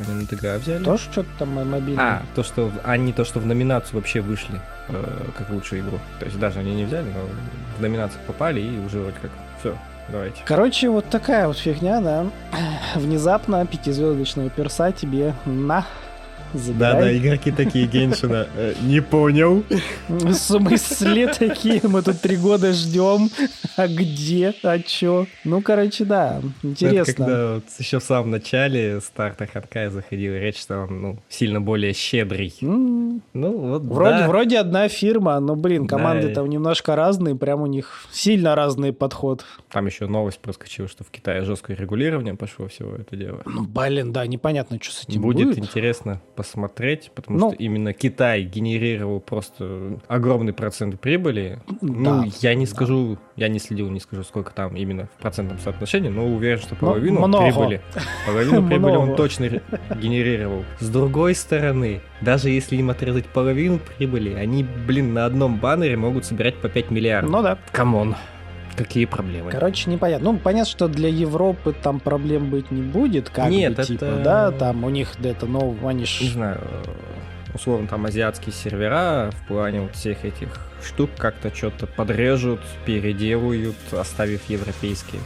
Они 0.08 0.22
на 0.22 0.28
ТГ 0.28 0.62
взяли. 0.62 0.84
Тоже 0.84 1.04
что-то 1.12 1.30
там 1.40 1.50
мобильное. 1.70 2.04
А, 2.04 2.22
то, 2.36 2.44
что 2.44 2.72
они 2.84 3.14
то, 3.14 3.26
что 3.26 3.40
в 3.40 3.46
номинацию 3.46 3.96
вообще 3.96 4.22
вышли, 4.22 4.60
э, 4.90 5.26
как 5.38 5.50
лучшую 5.50 5.82
игру. 5.82 6.00
То 6.20 6.26
есть 6.26 6.40
даже 6.40 6.60
они 6.60 6.76
не 6.76 6.86
взяли, 6.86 7.06
но 7.06 7.28
в 7.78 7.82
номинацию 7.82 8.22
попали 8.28 8.62
и 8.62 8.80
уже 8.80 9.00
вроде 9.00 9.18
как 9.22 9.32
все, 9.60 9.78
Давайте. 10.10 10.42
Короче, 10.46 10.90
вот 10.90 11.06
такая 11.10 11.48
вот 11.48 11.58
фигня, 11.58 12.02
да. 12.02 12.26
Внезапно 12.96 13.66
пятизвездочного 13.66 14.50
перса 14.50 14.92
тебе 14.92 15.34
на 15.46 15.86
Забирай. 16.54 16.94
Да-да, 16.94 17.18
игроки 17.18 17.52
такие 17.52 17.88
Геншина. 17.88 18.48
Э, 18.56 18.74
не 18.84 19.02
понял. 19.02 19.64
В 20.08 20.34
смысле 20.34 21.28
такие? 21.28 21.82
Мы 21.84 22.02
тут 22.04 22.22
три 22.22 22.38
года 22.38 22.74
ждем. 22.74 23.30
А 23.76 23.88
где? 23.88 24.54
А 24.64 24.80
чё? 24.80 25.26
Ну, 25.44 25.62
короче, 25.62 26.06
да, 26.06 26.42
интересно. 26.62 27.12
Это 27.12 27.14
когда 27.14 27.54
вот 27.56 27.64
еще 27.80 28.00
в 28.00 28.04
самом 28.04 28.32
начале 28.32 29.02
старта 29.02 29.48
Ханкая 29.48 29.90
заходила 29.90 30.36
речь, 30.36 30.60
что 30.60 30.82
он 30.82 31.02
ну, 31.02 31.18
сильно 31.28 31.60
более 31.60 31.94
щедрый. 31.94 32.54
Ну, 32.62 33.22
вот 33.34 33.84
вроде, 33.84 34.20
да. 34.20 34.28
вроде 34.28 34.60
одна 34.60 34.88
фирма, 34.88 35.40
но, 35.40 35.56
блин, 35.56 35.88
команды 35.88 36.28
да. 36.28 36.36
там 36.36 36.50
немножко 36.50 36.96
разные, 36.96 37.36
прям 37.36 37.62
у 37.62 37.68
них 37.68 38.06
сильно 38.12 38.56
разный 38.56 38.94
подход. 38.94 39.44
Там 39.72 39.88
еще 39.88 40.08
новость 40.08 40.40
проскочила, 40.40 40.88
что 40.88 41.04
в 41.04 41.10
Китае 41.10 41.44
жесткое 41.44 41.76
регулирование 41.76 42.36
пошло 42.36 42.68
всего 42.68 42.96
это 42.96 43.16
дело. 43.16 43.42
Ну, 43.46 43.64
блин, 43.64 44.14
да, 44.14 44.28
непонятно, 44.28 44.78
что 44.80 44.94
с 44.94 45.04
этим 45.08 45.22
будет. 45.22 45.48
Будет 45.48 45.58
интересно 45.58 46.22
посмотреть, 46.44 47.10
потому 47.16 47.40
ну, 47.40 47.54
что 47.54 47.64
именно 47.64 47.94
Китай 47.94 48.44
генерировал 48.44 49.22
просто 49.22 49.98
огромный 50.10 50.52
процент 50.52 51.00
прибыли. 51.00 51.60
Ну, 51.80 52.04
да, 52.04 52.16
ну, 52.24 52.32
я 52.42 52.54
не 52.54 52.66
скажу, 52.66 53.18
я 53.38 53.48
не 53.48 53.60
следил, 53.60 53.90
не 53.90 54.02
скажу, 54.02 54.24
сколько 54.24 54.54
там 54.54 54.76
именно 54.76 55.08
в 55.18 55.22
процентном 55.22 55.58
соотношении, 55.60 56.10
но 56.10 56.26
уверен, 56.28 56.60
что 56.60 56.76
половину 56.76 57.26
Много. 57.26 57.46
прибыли, 57.46 57.82
половину 58.28 58.68
прибыли 58.68 58.96
он 58.98 59.16
точно 59.16 59.62
генерировал. 60.02 60.66
С 60.80 60.90
другой 60.90 61.34
стороны, 61.34 62.02
даже 62.20 62.50
если 62.50 62.76
им 62.76 62.90
отрезать 62.90 63.26
половину 63.28 63.80
прибыли, 63.80 64.34
они, 64.34 64.66
блин, 64.86 65.14
на 65.14 65.26
одном 65.26 65.60
баннере 65.60 65.96
могут 65.96 66.26
собирать 66.26 66.56
по 66.58 66.68
5 66.68 66.92
миллиардов. 66.92 67.32
Ну 67.32 67.42
да. 67.42 67.58
Come 67.72 67.97
on. 67.97 68.16
Какие 68.76 69.06
проблемы? 69.06 69.52
Короче, 69.52 69.90
непонятно. 69.90 70.32
Ну, 70.32 70.40
понятно, 70.40 70.70
что 70.70 70.88
для 70.88 71.10
Европы 71.10 71.74
там 71.74 72.00
проблем 72.00 72.50
быть 72.50 72.72
не 72.72 72.82
будет, 72.82 73.30
как 73.30 73.50
Нет, 73.50 73.76
бы, 73.76 73.82
это... 73.82 73.88
типа, 73.88 74.22
да, 74.24 74.52
там 74.52 74.84
у 74.84 74.90
них 74.90 75.14
это, 75.24 75.46
ну, 75.46 75.78
они 75.88 76.06
ж... 76.06 76.22
Не 76.22 76.30
знаю, 76.30 76.62
условно, 77.54 77.88
там 77.88 78.06
азиатские 78.06 78.54
сервера 78.54 79.32
в 79.32 79.48
плане 79.48 79.82
вот 79.82 79.96
всех 79.96 80.26
этих 80.26 80.60
штук 80.84 81.12
как-то 81.18 81.54
что-то 81.54 81.88
подрежут, 81.88 82.62
переделают, 82.86 83.76
оставив 83.92 84.50
европейские 84.50 85.22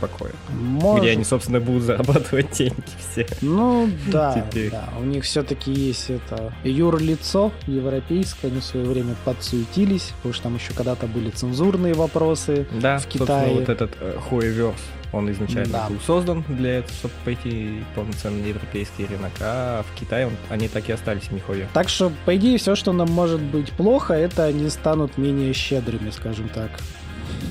покое. 0.00 0.32
Может... 0.50 1.02
Где 1.02 1.12
они, 1.12 1.24
собственно, 1.24 1.60
будут 1.60 1.84
зарабатывать 1.84 2.50
деньги 2.58 2.82
все. 3.12 3.26
Ну 3.40 3.88
да, 4.10 4.44
да. 4.70 4.88
У 4.98 5.04
них 5.04 5.24
все-таки 5.24 5.72
есть 5.72 6.10
это 6.10 6.52
юрлицо 6.64 7.52
европейское, 7.66 8.50
они 8.50 8.60
в 8.60 8.64
свое 8.64 8.86
время 8.86 9.14
подсуетились, 9.24 10.12
потому 10.16 10.34
что 10.34 10.42
там 10.44 10.54
еще 10.56 10.72
когда-то 10.74 11.06
были 11.06 11.30
цензурные 11.30 11.94
вопросы 11.94 12.66
да, 12.72 12.98
в 12.98 13.06
Китае. 13.06 13.54
вот 13.54 13.68
этот 13.68 13.90
э, 14.00 14.18
Хуеверс, 14.28 14.80
он 15.12 15.30
изначально 15.30 15.72
да. 15.72 15.88
был 15.88 15.98
создан 16.00 16.44
для 16.48 16.78
этого, 16.78 16.94
чтобы 16.94 17.14
пойти 17.24 17.82
полноценно 17.94 18.38
на 18.38 18.46
европейский 18.46 19.06
рынок, 19.06 19.32
а 19.40 19.82
в 19.82 19.98
Китае 19.98 20.28
он, 20.28 20.32
они 20.48 20.68
так 20.68 20.88
и 20.88 20.92
остались 20.92 21.30
нихуя. 21.30 21.66
Так 21.72 21.88
что, 21.88 22.12
по 22.24 22.36
идее, 22.36 22.58
все, 22.58 22.74
что 22.74 22.92
нам 22.92 23.10
может 23.10 23.40
быть 23.40 23.72
плохо, 23.72 24.14
это 24.14 24.44
они 24.44 24.68
станут 24.70 25.18
менее 25.18 25.52
щедрыми, 25.52 26.10
скажем 26.10 26.48
так. 26.48 26.70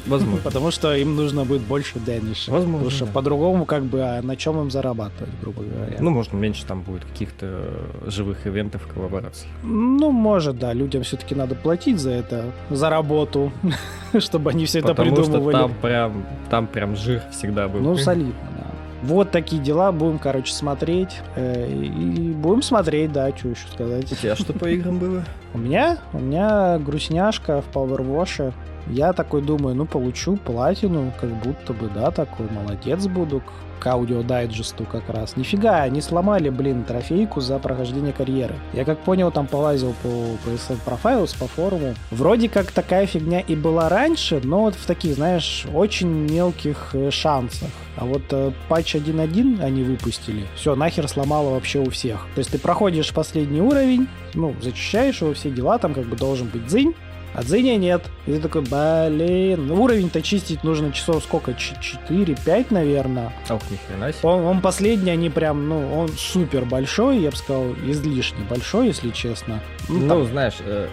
Возможно. 0.10 0.42
Потому 0.44 0.72
что 0.72 0.96
им 0.96 1.16
нужно 1.16 1.46
будет 1.46 1.62
больше 1.62 2.00
дэниша. 2.00 2.52
Возможно. 2.52 2.78
Потому 2.78 2.92
что 2.92 3.06
да. 3.06 3.12
по-другому, 3.12 3.66
как 3.66 3.84
бы, 3.84 4.02
а 4.02 4.22
на 4.22 4.36
чем 4.36 4.60
им 4.60 4.72
зарабатывать, 4.72 5.34
грубо 5.42 5.64
говоря. 5.64 5.98
Ну, 6.00 6.10
может, 6.10 6.34
меньше 6.34 6.66
там 6.66 6.82
будет 6.82 7.06
каких-то 7.06 7.70
живых 8.06 8.46
ивентов, 8.48 8.88
коллабораций. 8.94 9.48
Ну, 9.64 10.12
может, 10.12 10.58
да. 10.60 10.74
Людям 10.74 11.04
все-таки 11.04 11.36
надо 11.36 11.56
платить 11.56 12.00
за 12.00 12.12
это, 12.12 12.46
за 12.70 12.90
работу, 12.90 13.52
чтобы 14.20 14.52
они 14.52 14.66
все 14.66 14.80
это 14.80 14.94
придумывали. 14.94 15.26
Потому 15.26 15.52
что 15.52 15.60
там 15.60 15.74
прям, 15.82 16.26
там 16.50 16.68
прям 16.68 16.96
жир 16.96 17.22
всегда 17.32 17.68
был. 17.68 17.80
Ну, 17.80 17.96
солидно, 17.96 18.34
да. 18.58 18.70
Вот 19.02 19.32
такие 19.32 19.62
дела. 19.62 19.92
Будем, 19.92 20.20
короче, 20.20 20.54
смотреть. 20.54 21.22
Э, 21.36 21.70
и 21.72 22.32
будем 22.34 22.62
смотреть, 22.62 23.12
да, 23.12 23.30
что 23.36 23.50
еще 23.50 23.68
сказать. 23.72 24.12
У 24.12 24.16
тебя 24.16 24.36
что 24.36 24.54
по 24.54 24.66
играм 24.70 24.98
было? 25.00 25.24
У 25.54 25.58
меня? 25.58 26.00
У 26.14 26.20
меня 26.20 26.78
грустняшка 26.80 27.62
в 27.62 27.70
Power 27.74 28.00
Wash. 28.00 28.54
Я 28.90 29.14
такой 29.14 29.42
думаю, 29.42 29.76
ну, 29.76 29.86
получу 29.86 30.38
платину, 30.38 31.14
как 31.20 31.30
будто 31.44 31.74
бы, 31.74 31.90
да, 31.94 32.12
такой, 32.12 32.48
молодец 32.50 33.06
буду 33.08 33.42
к 33.80 33.88
аудиодайджесту 33.88 34.86
как 34.86 35.10
раз. 35.10 35.38
Нифига, 35.38 35.82
они 35.82 36.02
сломали, 36.02 36.50
блин, 36.50 36.84
трофейку 36.84 37.42
за 37.42 37.60
прохождение 37.60 38.14
карьеры. 38.14 38.56
Я 38.74 38.86
как 38.86 39.00
понял, 39.00 39.32
там 39.32 39.48
полазил 39.48 39.96
по 40.04 40.08
PSN 40.08 40.80
Profiles, 40.86 41.38
по 41.40 41.48
форуму. 41.48 41.96
Вроде 42.12 42.50
как 42.50 42.72
такая 42.72 43.06
фигня 43.06 43.40
и 43.40 43.56
была 43.56 43.90
раньше, 43.90 44.42
но 44.44 44.64
вот 44.64 44.76
в 44.76 44.86
таких, 44.86 45.16
знаешь, 45.16 45.66
очень 45.74 46.10
мелких 46.10 46.90
э, 46.94 47.10
шансах. 47.12 47.70
А 47.96 48.06
вот 48.06 48.24
э, 48.32 48.52
патч 48.68 48.96
1.1 48.96 49.64
они 49.64 49.84
выпустили. 49.84 50.46
Все, 50.56 50.76
нахер 50.76 51.08
сломало 51.08 51.52
вообще 51.52 51.80
у 51.80 51.90
всех. 51.90 52.28
То 52.36 52.40
есть 52.40 52.52
ты 52.52 52.60
проходишь 52.60 53.14
последний 53.14 53.62
уровень, 53.62 54.08
ну, 54.34 54.56
зачищаешь 54.62 55.22
его, 55.22 55.34
все 55.34 55.50
дела, 55.50 55.78
там 55.80 55.94
как 55.94 56.06
бы 56.06 56.16
должен 56.16 56.48
быть 56.48 56.66
дзынь, 56.68 56.94
а 57.34 57.44
Дзеня 57.44 57.78
нет. 57.78 58.04
И 58.26 58.34
ты 58.34 58.40
такой, 58.40 58.62
блин, 58.62 59.68
ну 59.68 59.82
уровень-то 59.82 60.22
чистить 60.22 60.64
нужно 60.64 60.92
часов 60.92 61.24
сколько? 61.24 61.52
4-5, 61.52 62.68
наверное. 62.70 63.34
Ох, 63.50 63.62
ни 63.70 63.78
хрена 63.78 64.12
себе. 64.12 64.28
Он, 64.28 64.46
он 64.46 64.62
последний, 64.62 65.12
они 65.12 65.30
прям, 65.30 65.68
ну, 65.68 65.94
он 65.94 66.10
супер 66.10 66.66
большой, 66.66 67.20
я 67.20 67.30
бы 67.32 67.36
сказал, 67.36 67.74
излишне 67.86 68.44
большой, 68.50 68.88
если 68.88 69.10
честно. 69.12 69.60
Ну, 69.88 70.00
ну 70.00 70.24
знаешь, 70.26 70.56
э, 70.60 70.88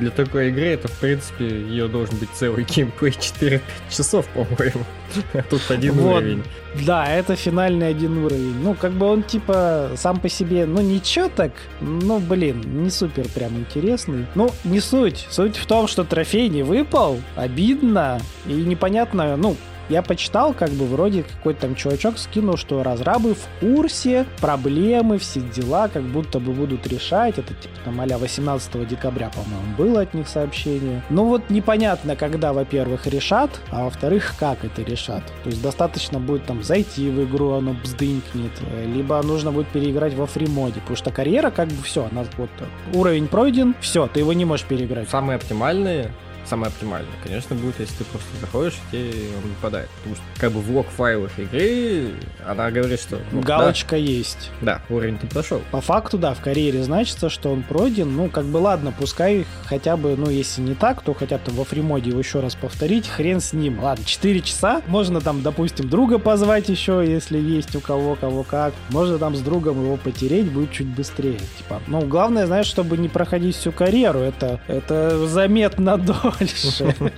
для 0.00 0.10
такой 0.10 0.48
игры 0.48 0.66
это, 0.66 0.88
в 0.88 0.98
принципе, 0.98 1.44
ее 1.44 1.86
должен 1.86 2.16
быть 2.16 2.30
целый 2.30 2.64
геймплей 2.64 3.12
4-5 3.12 3.60
часов, 3.90 4.26
по-моему. 4.28 4.84
А 5.34 5.42
тут 5.42 5.62
один 5.70 5.94
вот. 5.94 6.18
уровень. 6.18 6.44
Да, 6.86 7.04
это 7.04 7.34
финальный 7.34 7.88
один 7.88 8.24
уровень. 8.24 8.54
Ну, 8.62 8.74
как 8.74 8.92
бы 8.92 9.06
он, 9.06 9.24
типа, 9.24 9.90
сам 9.96 10.20
по 10.20 10.28
себе, 10.28 10.66
ну, 10.66 10.80
ничего 10.80 11.28
так, 11.28 11.50
ну, 11.80 12.20
блин, 12.20 12.62
не 12.84 12.90
супер 12.90 13.26
прям 13.28 13.56
интересный. 13.56 14.26
Ну, 14.36 14.50
не 14.62 14.78
суть. 14.78 15.26
Суть 15.30 15.56
в 15.56 15.66
том, 15.66 15.88
что 15.88 16.04
трофей 16.04 16.48
не 16.48 16.62
выпал, 16.62 17.20
обидно, 17.34 18.20
и 18.46 18.52
непонятно, 18.52 19.36
ну, 19.36 19.56
я 19.90 20.02
почитал, 20.02 20.54
как 20.54 20.70
бы 20.70 20.86
вроде 20.86 21.24
какой-то 21.24 21.62
там 21.62 21.74
чувачок 21.74 22.16
скинул, 22.16 22.56
что 22.56 22.82
разрабы 22.82 23.34
в 23.34 23.48
курсе, 23.60 24.24
проблемы, 24.40 25.18
все 25.18 25.40
дела, 25.40 25.88
как 25.88 26.04
будто 26.04 26.38
бы 26.38 26.52
будут 26.52 26.86
решать. 26.86 27.38
Это 27.38 27.52
типа 27.54 27.74
там 27.84 28.00
а 28.00 28.18
18 28.18 28.88
декабря, 28.88 29.30
по-моему, 29.30 29.76
было 29.76 30.02
от 30.02 30.14
них 30.14 30.28
сообщение. 30.28 31.02
Ну 31.10 31.24
вот 31.24 31.50
непонятно, 31.50 32.16
когда, 32.16 32.52
во-первых, 32.52 33.06
решат, 33.06 33.50
а 33.70 33.84
во-вторых, 33.84 34.34
как 34.38 34.64
это 34.64 34.82
решат. 34.82 35.24
То 35.42 35.50
есть 35.50 35.60
достаточно 35.60 36.20
будет 36.20 36.46
там 36.46 36.62
зайти 36.62 37.10
в 37.10 37.24
игру, 37.24 37.52
оно 37.52 37.74
бздынькнет, 37.74 38.52
либо 38.86 39.20
нужно 39.22 39.50
будет 39.50 39.68
переиграть 39.68 40.14
во 40.14 40.26
фримоде, 40.26 40.80
потому 40.80 40.96
что 40.96 41.10
карьера 41.10 41.50
как 41.50 41.68
бы 41.68 41.82
все, 41.82 42.08
она 42.10 42.24
вот 42.36 42.50
уровень 42.94 43.26
пройден, 43.26 43.74
все, 43.80 44.06
ты 44.06 44.20
его 44.20 44.32
не 44.32 44.44
можешь 44.44 44.66
переиграть. 44.66 45.10
Самые 45.10 45.36
оптимальные 45.36 46.12
самое 46.46 46.68
оптимальное, 46.68 47.10
конечно, 47.22 47.54
будет, 47.56 47.78
если 47.78 47.94
ты 47.98 48.04
просто 48.04 48.28
заходишь, 48.40 48.74
и 48.92 48.96
тебе 48.96 49.36
он 49.42 49.50
выпадает. 49.50 49.88
Потому 49.98 50.16
что 50.16 50.24
как 50.38 50.52
бы 50.52 50.60
в 50.60 50.70
лог 50.70 50.86
файлах 50.88 51.38
игры 51.38 52.10
она 52.46 52.70
говорит, 52.70 53.00
что... 53.00 53.20
Ну, 53.32 53.40
Галочка 53.40 53.92
да, 53.92 53.96
есть. 53.96 54.50
Да, 54.60 54.82
уровень 54.88 55.18
ты 55.18 55.26
прошел. 55.26 55.60
По 55.70 55.80
факту, 55.80 56.18
да, 56.18 56.34
в 56.34 56.40
карьере 56.40 56.82
значится, 56.82 57.28
что 57.28 57.50
он 57.50 57.62
пройден. 57.62 58.14
Ну, 58.14 58.28
как 58.28 58.44
бы 58.44 58.58
ладно, 58.58 58.92
пускай 58.96 59.46
хотя 59.66 59.96
бы, 59.96 60.16
ну, 60.16 60.30
если 60.30 60.60
не 60.62 60.74
так, 60.74 61.02
то 61.02 61.14
хотя 61.14 61.38
бы 61.38 61.52
во 61.52 61.64
фримоде 61.64 62.10
его 62.10 62.18
еще 62.18 62.40
раз 62.40 62.54
повторить, 62.54 63.08
хрен 63.08 63.40
с 63.40 63.52
ним. 63.52 63.80
Ладно, 63.80 64.04
4 64.04 64.40
часа, 64.40 64.82
можно 64.86 65.20
там, 65.20 65.42
допустим, 65.42 65.88
друга 65.88 66.18
позвать 66.18 66.68
еще, 66.68 67.04
если 67.06 67.38
есть 67.38 67.74
у 67.76 67.80
кого, 67.80 68.16
кого 68.16 68.42
как. 68.42 68.74
Можно 68.90 69.18
там 69.18 69.36
с 69.36 69.40
другом 69.40 69.82
его 69.82 69.96
потереть, 69.96 70.50
будет 70.50 70.72
чуть 70.72 70.88
быстрее. 70.88 71.38
Типа, 71.58 71.80
ну, 71.86 72.00
главное, 72.02 72.46
знаешь, 72.46 72.66
чтобы 72.66 72.96
не 72.96 73.08
проходить 73.08 73.56
всю 73.56 73.72
карьеру, 73.72 74.20
это, 74.20 74.60
это 74.66 75.26
заметно 75.26 75.98
дольше 75.98 76.29
дальше. 76.38 76.94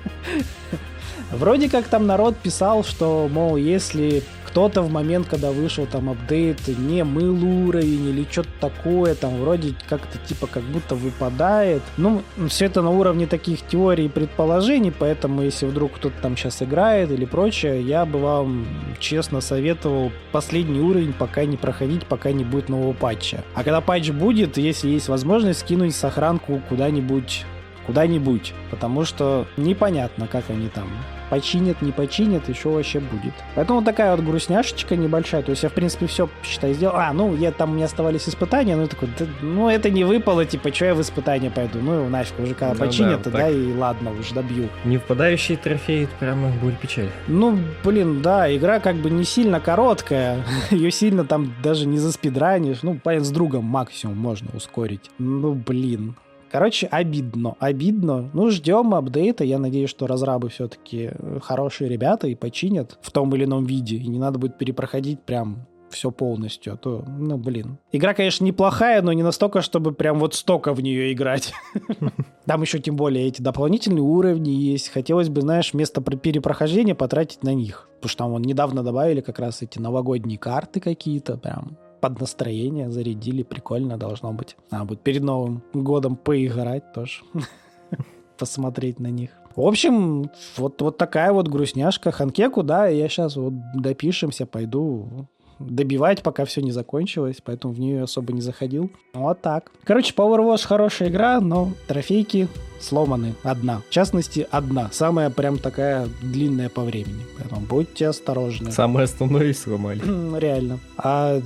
Вроде 1.32 1.70
как 1.70 1.86
там 1.86 2.06
народ 2.06 2.36
писал, 2.36 2.84
что, 2.84 3.28
мол, 3.32 3.56
если 3.56 4.22
кто-то 4.52 4.82
в 4.82 4.90
момент, 4.90 5.28
когда 5.28 5.50
вышел 5.50 5.86
там 5.86 6.10
апдейт, 6.10 6.68
не 6.68 7.04
мыл 7.04 7.42
уровень 7.66 8.06
или 8.10 8.26
что-то 8.30 8.50
такое, 8.60 9.14
там 9.14 9.40
вроде 9.40 9.74
как-то 9.88 10.18
типа 10.18 10.46
как 10.46 10.62
будто 10.64 10.94
выпадает. 10.94 11.80
Ну, 11.96 12.20
все 12.48 12.66
это 12.66 12.82
на 12.82 12.90
уровне 12.90 13.26
таких 13.26 13.62
теорий 13.66 14.06
и 14.06 14.08
предположений, 14.10 14.92
поэтому 14.92 15.40
если 15.40 15.64
вдруг 15.64 15.92
кто-то 15.92 16.14
там 16.20 16.36
сейчас 16.36 16.60
играет 16.62 17.10
или 17.10 17.24
прочее, 17.24 17.80
я 17.80 18.04
бы 18.04 18.18
вам 18.18 18.66
честно 19.00 19.40
советовал 19.40 20.12
последний 20.32 20.80
уровень 20.80 21.14
пока 21.14 21.46
не 21.46 21.56
проходить, 21.56 22.04
пока 22.04 22.32
не 22.32 22.44
будет 22.44 22.68
нового 22.68 22.92
патча. 22.92 23.44
А 23.54 23.64
когда 23.64 23.80
патч 23.80 24.10
будет, 24.10 24.58
если 24.58 24.90
есть 24.90 25.08
возможность, 25.08 25.60
скинуть 25.60 25.96
сохранку 25.96 26.60
куда-нибудь 26.68 27.46
куда-нибудь, 27.86 28.54
потому 28.70 29.04
что 29.04 29.46
непонятно, 29.56 30.26
как 30.26 30.50
они 30.50 30.68
там 30.68 30.88
починят, 31.32 31.80
не 31.80 31.92
починят, 31.92 32.46
еще 32.50 32.68
вообще 32.68 33.00
будет. 33.00 33.32
Поэтому 33.54 33.82
такая 33.82 34.14
вот 34.14 34.22
грустняшечка 34.22 34.96
небольшая. 34.96 35.42
То 35.42 35.52
есть 35.52 35.62
я, 35.62 35.70
в 35.70 35.72
принципе, 35.72 36.06
все, 36.06 36.28
считай, 36.44 36.74
сделал. 36.74 36.94
А, 36.94 37.14
ну, 37.14 37.34
я 37.34 37.52
там, 37.52 37.70
у 37.70 37.74
меня 37.74 37.86
оставались 37.86 38.28
испытания, 38.28 38.76
ну, 38.76 38.86
такой, 38.86 39.08
да, 39.18 39.24
ну, 39.40 39.70
это 39.70 39.88
не 39.88 40.04
выпало, 40.04 40.44
типа, 40.44 40.74
что 40.74 40.84
я 40.84 40.94
в 40.94 41.00
испытания 41.00 41.50
пойду? 41.50 41.78
Ну, 41.80 42.06
нафиг, 42.10 42.38
уже 42.38 42.52
когда 42.52 42.74
ну, 42.74 42.80
починят, 42.80 43.22
да, 43.22 43.30
да, 43.30 43.48
и 43.48 43.72
ладно, 43.72 44.10
уже 44.10 44.34
добью. 44.34 44.68
Не 44.84 44.98
впадающий 44.98 45.56
трофей, 45.56 46.06
прямо 46.20 46.50
будет 46.60 46.78
печаль. 46.78 47.08
Ну, 47.28 47.58
блин, 47.82 48.20
да, 48.20 48.54
игра 48.54 48.78
как 48.78 48.96
бы 48.96 49.08
не 49.08 49.24
сильно 49.24 49.58
короткая, 49.58 50.44
ее 50.70 50.90
сильно 50.90 51.24
там 51.24 51.54
даже 51.62 51.86
не 51.86 51.98
заспидранишь. 51.98 52.82
Ну, 52.82 53.00
понятно, 53.02 53.24
с 53.24 53.30
другом 53.30 53.64
максимум 53.64 54.18
можно 54.18 54.50
ускорить. 54.54 55.10
Ну, 55.18 55.54
блин. 55.54 56.14
Короче, 56.52 56.86
обидно. 56.88 57.56
Обидно. 57.60 58.28
Ну, 58.34 58.50
ждем 58.50 58.94
апдейта. 58.94 59.42
Я 59.42 59.58
надеюсь, 59.58 59.88
что 59.88 60.06
разрабы 60.06 60.50
все-таки 60.50 61.10
э, 61.10 61.38
хорошие 61.40 61.88
ребята 61.88 62.28
и 62.28 62.34
починят 62.34 62.98
в 63.00 63.10
том 63.10 63.34
или 63.34 63.44
ином 63.44 63.64
виде. 63.64 63.96
И 63.96 64.06
не 64.06 64.18
надо 64.18 64.38
будет 64.38 64.58
перепроходить 64.58 65.22
прям 65.22 65.66
все 65.88 66.10
полностью, 66.10 66.74
а 66.74 66.76
то, 66.76 67.04
ну, 67.06 67.38
блин. 67.38 67.78
Игра, 67.90 68.12
конечно, 68.12 68.44
неплохая, 68.44 69.00
но 69.00 69.12
не 69.12 69.22
настолько, 69.22 69.62
чтобы 69.62 69.92
прям 69.92 70.18
вот 70.18 70.34
столько 70.34 70.74
в 70.74 70.82
нее 70.82 71.12
играть. 71.12 71.54
Там 72.46 72.60
еще 72.60 72.78
тем 72.80 72.96
более 72.96 73.28
эти 73.28 73.40
дополнительные 73.40 74.02
уровни 74.02 74.50
есть. 74.50 74.90
Хотелось 74.90 75.30
бы, 75.30 75.40
знаешь, 75.40 75.72
вместо 75.72 76.02
перепрохождения 76.02 76.94
потратить 76.94 77.42
на 77.42 77.54
них. 77.54 77.88
Потому 77.96 78.10
что 78.10 78.18
там 78.18 78.30
вон 78.32 78.42
недавно 78.42 78.82
добавили 78.82 79.20
как 79.20 79.38
раз 79.38 79.62
эти 79.62 79.78
новогодние 79.78 80.38
карты 80.38 80.80
какие-то, 80.80 81.36
прям 81.36 81.78
под 82.02 82.20
настроение 82.20 82.90
зарядили, 82.90 83.44
прикольно 83.44 83.96
должно 83.96 84.32
быть. 84.32 84.56
А 84.70 84.84
будет 84.84 85.00
перед 85.02 85.22
Новым 85.22 85.62
годом 85.72 86.16
поиграть 86.16 86.92
тоже, 86.92 87.22
посмотреть 88.36 88.98
на 88.98 89.06
них. 89.06 89.30
В 89.54 89.60
общем, 89.60 90.28
вот, 90.56 90.82
вот 90.82 90.98
такая 90.98 91.32
вот 91.32 91.46
грустняшка. 91.46 92.10
Ханкеку, 92.10 92.64
да, 92.64 92.88
я 92.88 93.08
сейчас 93.08 93.36
вот 93.36 93.54
допишемся, 93.74 94.46
пойду 94.46 95.28
добивать, 95.66 96.22
пока 96.22 96.44
все 96.44 96.60
не 96.60 96.72
закончилось, 96.72 97.38
поэтому 97.44 97.72
в 97.74 97.80
нее 97.80 98.02
особо 98.02 98.32
не 98.32 98.40
заходил. 98.40 98.90
Вот 99.12 99.40
так. 99.40 99.70
Короче, 99.84 100.14
Power 100.14 100.38
Wash 100.38 100.66
хорошая 100.66 101.08
игра, 101.08 101.40
но 101.40 101.72
трофейки 101.86 102.48
сломаны. 102.80 103.34
Одна. 103.42 103.82
В 103.88 103.90
частности, 103.90 104.46
одна. 104.50 104.90
Самая 104.92 105.30
прям 105.30 105.58
такая 105.58 106.08
длинная 106.20 106.68
по 106.68 106.82
времени. 106.82 107.24
Поэтому 107.38 107.60
будьте 107.62 108.08
осторожны. 108.08 108.72
Самое 108.72 109.04
основное 109.04 109.46
и 109.46 109.52
сломали. 109.52 110.02
Реально. 110.38 110.78
А 110.96 111.40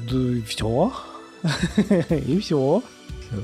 все. 0.47 0.93
И 2.11 2.39
все. 2.41 2.83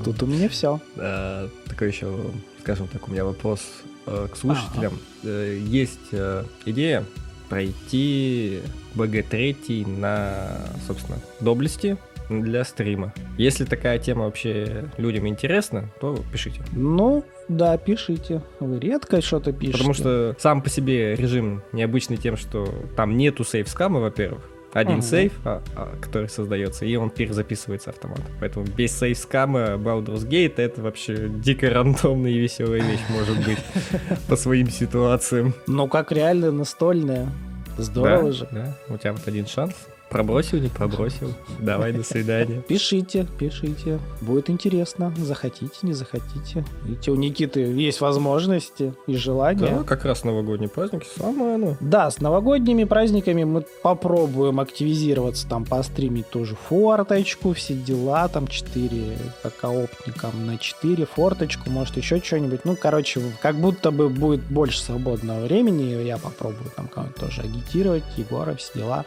Тут 0.03 0.23
у 0.23 0.25
меня 0.25 0.49
все. 0.49 0.79
Такой 0.95 1.87
еще, 1.87 2.17
скажем 2.61 2.87
так, 2.87 3.07
у 3.07 3.11
меня 3.11 3.25
вопрос 3.25 3.61
э, 4.05 4.27
к 4.31 4.35
слушателям. 4.35 4.93
Э, 5.23 5.57
есть 5.61 5.99
э, 6.11 6.45
идея 6.65 7.05
пройти 7.53 8.61
БГ-3 8.95 9.87
на, 9.99 10.57
собственно, 10.87 11.19
доблести 11.39 11.97
для 12.27 12.63
стрима. 12.63 13.13
Если 13.37 13.63
такая 13.63 13.99
тема 13.99 14.25
вообще 14.25 14.85
людям 14.97 15.27
интересна, 15.27 15.87
то 16.01 16.17
пишите. 16.31 16.61
Ну, 16.71 17.23
да, 17.47 17.77
пишите. 17.77 18.41
Вы 18.59 18.79
редко 18.79 19.21
что-то 19.21 19.53
пишете. 19.53 19.77
Потому 19.77 19.93
что 19.93 20.35
сам 20.39 20.63
по 20.63 20.69
себе 20.69 21.15
режим 21.15 21.61
необычный 21.73 22.17
тем, 22.17 22.37
что 22.37 22.67
там 22.95 23.17
нету 23.17 23.43
сейф-скама, 23.43 23.99
во-первых. 23.99 24.49
Один 24.73 24.95
ага. 24.95 25.01
сейф, 25.03 25.33
а, 25.45 25.61
а, 25.75 25.95
который 26.01 26.29
создается, 26.29 26.85
и 26.85 26.95
он 26.95 27.11
перезаписывается 27.11 27.91
автоматом. 27.91 28.25
Поэтому 28.39 28.65
без 28.65 28.97
сейф-скама 28.97 29.75
Baldur's 29.75 30.27
Gate 30.27 30.55
это 30.57 30.81
вообще 30.81 31.29
дико 31.29 31.69
рандомная 31.69 32.31
и 32.31 32.39
веселая 32.39 32.81
вещь 32.81 33.01
может 33.09 33.37
быть 33.45 33.59
по 34.27 34.35
своим 34.35 34.69
ситуациям. 34.69 35.53
Ну, 35.67 35.87
как 35.87 36.11
реально 36.11 36.51
настольная. 36.51 37.29
Здорово 37.77 38.25
да, 38.25 38.31
же. 38.31 38.47
Да, 38.51 38.77
у 38.89 38.97
тебя 38.97 39.13
вот 39.13 39.27
один 39.27 39.47
шанс. 39.47 39.73
Пробросил, 40.13 40.59
не 40.59 40.69
пробросил. 40.69 41.33
Давай, 41.59 41.91
до 41.91 42.03
свидания. 42.03 42.61
Пишите, 42.67 43.25
пишите. 43.39 43.97
Будет 44.21 44.47
интересно. 44.47 45.11
Захотите, 45.17 45.73
не 45.81 45.93
захотите. 45.93 46.63
Видите, 46.85 47.09
у 47.09 47.15
Никиты 47.15 47.61
есть 47.61 47.99
возможности 47.99 48.93
и 49.07 49.15
желания. 49.15 49.77
Да, 49.77 49.83
как 49.83 50.05
раз 50.05 50.23
новогодние 50.23 50.69
праздники, 50.69 51.07
самое 51.17 51.55
оно. 51.55 51.77
Да, 51.79 52.11
с 52.11 52.21
новогодними 52.21 52.83
праздниками 52.83 53.43
мы 53.43 53.65
попробуем 53.81 54.59
активизироваться, 54.59 55.47
там, 55.49 55.65
постримить 55.65 56.29
тоже 56.29 56.55
форточку, 56.55 57.53
все 57.53 57.73
дела, 57.73 58.27
там, 58.27 58.45
4 58.45 59.17
по 59.41 59.49
коопникам 59.49 60.45
на 60.45 60.59
4, 60.59 61.07
форточку, 61.07 61.71
может, 61.71 61.97
еще 61.97 62.21
что-нибудь. 62.21 62.65
Ну, 62.65 62.77
короче, 62.79 63.19
как 63.41 63.55
будто 63.55 63.89
бы 63.89 64.09
будет 64.09 64.41
больше 64.41 64.79
свободного 64.79 65.45
времени, 65.45 66.05
я 66.05 66.19
попробую 66.19 66.69
там 66.75 66.87
кого-то 66.87 67.21
тоже 67.21 67.41
агитировать, 67.41 68.03
Егора, 68.15 68.53
все 68.53 68.73
дела. 68.75 69.05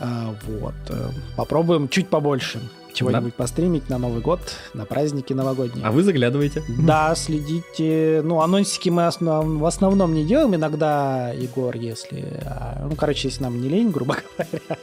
А, 0.00 0.34
вот. 0.46 0.74
Э, 0.88 1.10
попробуем 1.36 1.88
чуть 1.88 2.08
побольше 2.08 2.60
чего-нибудь 2.98 3.34
да. 3.36 3.42
постримить 3.42 3.88
на 3.88 3.98
Новый 3.98 4.20
год, 4.20 4.40
на 4.74 4.84
праздники 4.84 5.32
новогодние. 5.32 5.86
А 5.86 5.92
вы 5.92 6.02
заглядываете? 6.02 6.64
Да, 6.80 7.14
следите. 7.14 8.22
Ну, 8.24 8.40
анонсики 8.40 8.88
мы 8.88 9.06
основ... 9.06 9.60
в 9.60 9.64
основном 9.66 10.14
не 10.14 10.24
делаем. 10.24 10.54
Иногда, 10.54 11.30
Егор, 11.32 11.76
если... 11.76 12.42
А, 12.44 12.86
ну, 12.88 12.96
короче, 12.96 13.28
если 13.28 13.44
нам 13.44 13.60
не 13.60 13.68
лень, 13.68 13.90
грубо 13.94 14.16
говоря, 14.16 14.78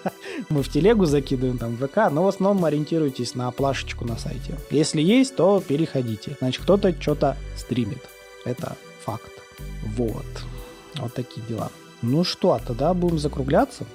мы 0.50 0.64
в 0.64 0.70
телегу 0.70 1.06
закидываем, 1.06 1.58
там, 1.58 1.76
в 1.76 1.88
ВК, 1.88 2.12
но 2.12 2.24
в 2.24 2.28
основном 2.28 2.64
ориентируйтесь 2.64 3.36
на 3.36 3.52
плашечку 3.52 4.06
на 4.06 4.18
сайте. 4.18 4.56
Если 4.72 5.02
есть, 5.02 5.36
то 5.36 5.62
переходите. 5.66 6.38
Значит, 6.40 6.64
кто-то 6.64 6.94
что-то 7.00 7.36
стримит. 7.58 8.02
Это 8.46 8.78
факт. 9.04 9.32
Вот. 9.98 10.26
Вот 10.96 11.14
такие 11.14 11.46
дела. 11.48 11.70
Ну 12.02 12.24
что, 12.24 12.54
а 12.54 12.60
тогда 12.60 12.94
будем 12.94 13.20
закругляться? 13.20 13.86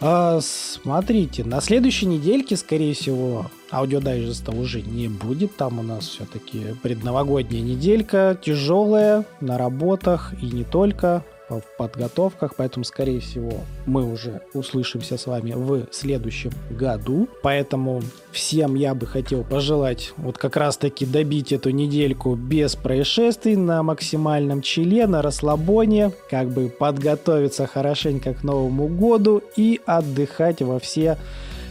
А, 0.00 0.38
смотрите, 0.40 1.42
на 1.44 1.60
следующей 1.60 2.06
недельке, 2.06 2.56
скорее 2.56 2.94
всего, 2.94 3.46
аудиодайджеста 3.72 4.52
уже 4.52 4.80
не 4.80 5.08
будет. 5.08 5.56
Там 5.56 5.80
у 5.80 5.82
нас 5.82 6.06
все-таки 6.06 6.76
предновогодняя 6.82 7.62
неделька, 7.62 8.38
тяжелая, 8.40 9.24
на 9.40 9.58
работах 9.58 10.34
и 10.40 10.46
не 10.46 10.62
только. 10.64 11.24
В 11.48 11.62
подготовках, 11.76 12.54
поэтому, 12.56 12.84
скорее 12.84 13.20
всего, 13.20 13.52
мы 13.86 14.10
уже 14.10 14.42
услышимся 14.54 15.16
с 15.16 15.26
вами 15.26 15.52
в 15.54 15.86
следующем 15.90 16.50
году. 16.70 17.28
Поэтому 17.42 18.02
всем 18.32 18.74
я 18.74 18.94
бы 18.94 19.06
хотел 19.06 19.44
пожелать 19.44 20.12
вот 20.16 20.38
как 20.38 20.56
раз-таки 20.56 21.06
добить 21.06 21.52
эту 21.52 21.70
недельку 21.70 22.34
без 22.34 22.76
происшествий 22.76 23.56
на 23.56 23.82
максимальном 23.82 24.62
чилле, 24.62 25.06
на 25.06 25.22
расслабоне, 25.22 26.12
как 26.30 26.48
бы 26.48 26.68
подготовиться 26.68 27.66
хорошенько 27.66 28.34
к 28.34 28.42
Новому 28.42 28.88
году 28.88 29.42
и 29.56 29.80
отдыхать 29.86 30.62
во 30.62 30.78
все 30.78 31.16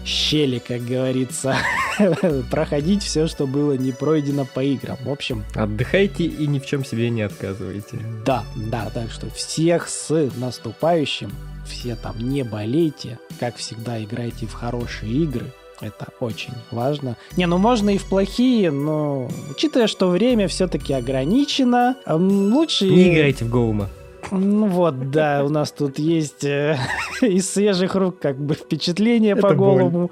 щели, 0.07 0.59
как 0.59 0.85
говорится. 0.85 1.57
Проходить 2.49 3.03
все, 3.03 3.27
что 3.27 3.45
было 3.45 3.73
не 3.73 3.91
пройдено 3.91 4.45
по 4.45 4.63
играм. 4.63 4.97
В 5.03 5.09
общем... 5.09 5.43
Отдыхайте 5.53 6.23
и 6.23 6.47
ни 6.47 6.59
в 6.59 6.65
чем 6.65 6.85
себе 6.85 7.09
не 7.09 7.21
отказывайте. 7.21 7.99
Да, 8.25 8.45
да, 8.55 8.89
так 8.93 9.11
что 9.11 9.29
всех 9.29 9.87
с 9.89 10.31
наступающим. 10.37 11.31
Все 11.67 11.95
там 11.95 12.15
не 12.17 12.43
болейте. 12.43 13.19
Как 13.39 13.57
всегда, 13.57 14.01
играйте 14.01 14.47
в 14.47 14.53
хорошие 14.53 15.11
игры. 15.11 15.51
Это 15.81 16.07
очень 16.19 16.53
важно. 16.71 17.17
Не, 17.35 17.45
ну 17.45 17.57
можно 17.57 17.91
и 17.91 17.97
в 17.97 18.05
плохие, 18.05 18.71
но 18.71 19.29
учитывая, 19.51 19.87
что 19.87 20.07
время 20.07 20.47
все-таки 20.47 20.93
ограничено, 20.93 21.95
лучше... 22.07 22.85
Не 22.85 23.13
играйте 23.13 23.45
в 23.45 23.49
Гоума. 23.49 23.89
Ну 24.31 24.67
вот, 24.67 25.11
да, 25.11 25.43
у 25.45 25.49
нас 25.49 25.71
тут 25.71 25.99
есть 25.99 26.43
э, 26.43 26.77
из 27.21 27.49
свежих 27.49 27.95
рук 27.95 28.19
как 28.19 28.37
бы 28.37 28.53
впечатление 28.53 29.33
Это 29.33 29.41
по 29.41 29.53
голову. 29.53 30.11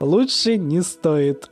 Лучше 0.00 0.56
не 0.56 0.82
стоит. 0.82 1.48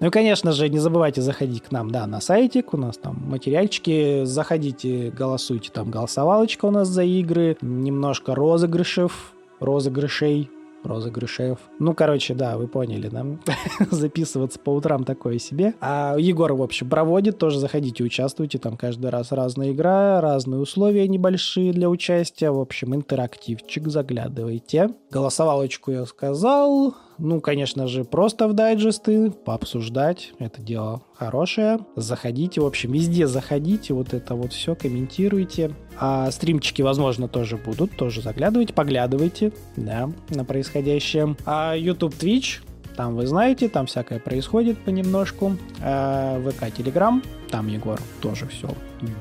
ну, 0.00 0.10
конечно 0.10 0.52
же, 0.52 0.68
не 0.68 0.78
забывайте 0.78 1.20
заходить 1.22 1.62
к 1.62 1.70
нам, 1.70 1.90
да, 1.90 2.06
на 2.06 2.20
сайтик, 2.20 2.74
у 2.74 2.76
нас 2.76 2.96
там 2.96 3.16
материальчики, 3.26 4.24
заходите, 4.24 5.10
голосуйте, 5.10 5.70
там 5.72 5.90
голосовалочка 5.90 6.66
у 6.66 6.70
нас 6.70 6.88
за 6.88 7.04
игры, 7.04 7.56
немножко 7.60 8.34
розыгрышев, 8.34 9.32
розыгрышей, 9.60 10.50
розыгрышев. 10.84 11.58
Ну, 11.78 11.94
короче, 11.94 12.34
да, 12.34 12.56
вы 12.56 12.68
поняли, 12.68 13.08
да? 13.08 13.26
Записываться 13.90 14.58
по 14.58 14.70
утрам 14.70 15.04
такое 15.04 15.38
себе. 15.38 15.74
А 15.80 16.16
Егор, 16.18 16.52
в 16.52 16.62
общем, 16.62 16.88
проводит, 16.88 17.38
тоже 17.38 17.58
заходите, 17.58 18.04
участвуйте, 18.04 18.58
там 18.58 18.76
каждый 18.76 19.10
раз 19.10 19.32
разная 19.32 19.72
игра, 19.72 20.20
разные 20.20 20.60
условия 20.60 21.08
небольшие 21.08 21.72
для 21.72 21.88
участия. 21.88 22.50
В 22.50 22.60
общем, 22.60 22.94
интерактивчик, 22.94 23.88
заглядывайте. 23.88 24.90
Голосовалочку 25.10 25.90
я 25.90 26.06
сказал. 26.06 26.94
Ну, 27.18 27.40
конечно 27.40 27.88
же, 27.88 28.04
просто 28.04 28.46
в 28.46 28.52
дайджесты, 28.52 29.30
пообсуждать. 29.30 30.32
Это 30.38 30.62
дело 30.62 31.02
хорошее. 31.14 31.80
Заходите, 31.96 32.60
в 32.60 32.66
общем, 32.66 32.92
везде 32.92 33.26
заходите, 33.26 33.92
вот 33.92 34.14
это 34.14 34.36
вот 34.36 34.52
все 34.52 34.76
комментируйте. 34.76 35.72
А 35.98 36.30
стримчики, 36.30 36.80
возможно, 36.80 37.26
тоже 37.26 37.56
будут, 37.56 37.96
тоже 37.96 38.22
заглядывайте, 38.22 38.72
поглядывайте, 38.72 39.52
да, 39.76 40.10
на 40.30 40.44
происходящее. 40.44 41.36
А 41.44 41.74
YouTube, 41.74 42.14
Twitch, 42.14 42.60
там 42.96 43.16
вы 43.16 43.26
знаете, 43.26 43.68
там 43.68 43.86
всякое 43.86 44.20
происходит 44.20 44.78
понемножку. 44.78 45.56
А 45.82 46.40
ВК, 46.50 46.72
Телеграм, 46.76 47.22
там 47.50 47.66
Егор 47.66 48.00
тоже 48.20 48.46
все 48.46 48.68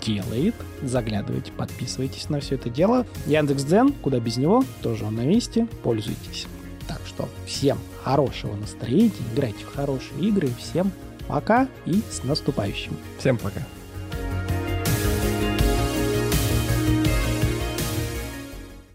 делает. 0.06 0.54
Заглядывайте, 0.84 1.52
подписывайтесь 1.52 2.30
на 2.30 2.42
все 2.42 2.56
это 2.56 2.70
дело. 2.70 3.08
Яндекс.Дзен, 3.26 3.94
куда 4.04 4.20
без 4.20 4.38
него, 4.38 4.64
тоже 4.84 5.04
он 5.04 5.16
на 5.16 5.26
месте, 5.26 5.68
пользуйтесь. 5.84 6.48
Так 6.88 7.02
что 7.06 7.28
всем 7.46 7.78
хорошего 8.04 8.56
настроения, 8.56 9.12
играйте 9.34 9.66
в 9.66 9.74
хорошие 9.74 10.20
игры, 10.22 10.50
всем 10.58 10.92
пока 11.28 11.68
и 11.86 12.02
с 12.10 12.24
наступающим. 12.24 12.96
Всем 13.20 13.38
пока. 13.38 13.62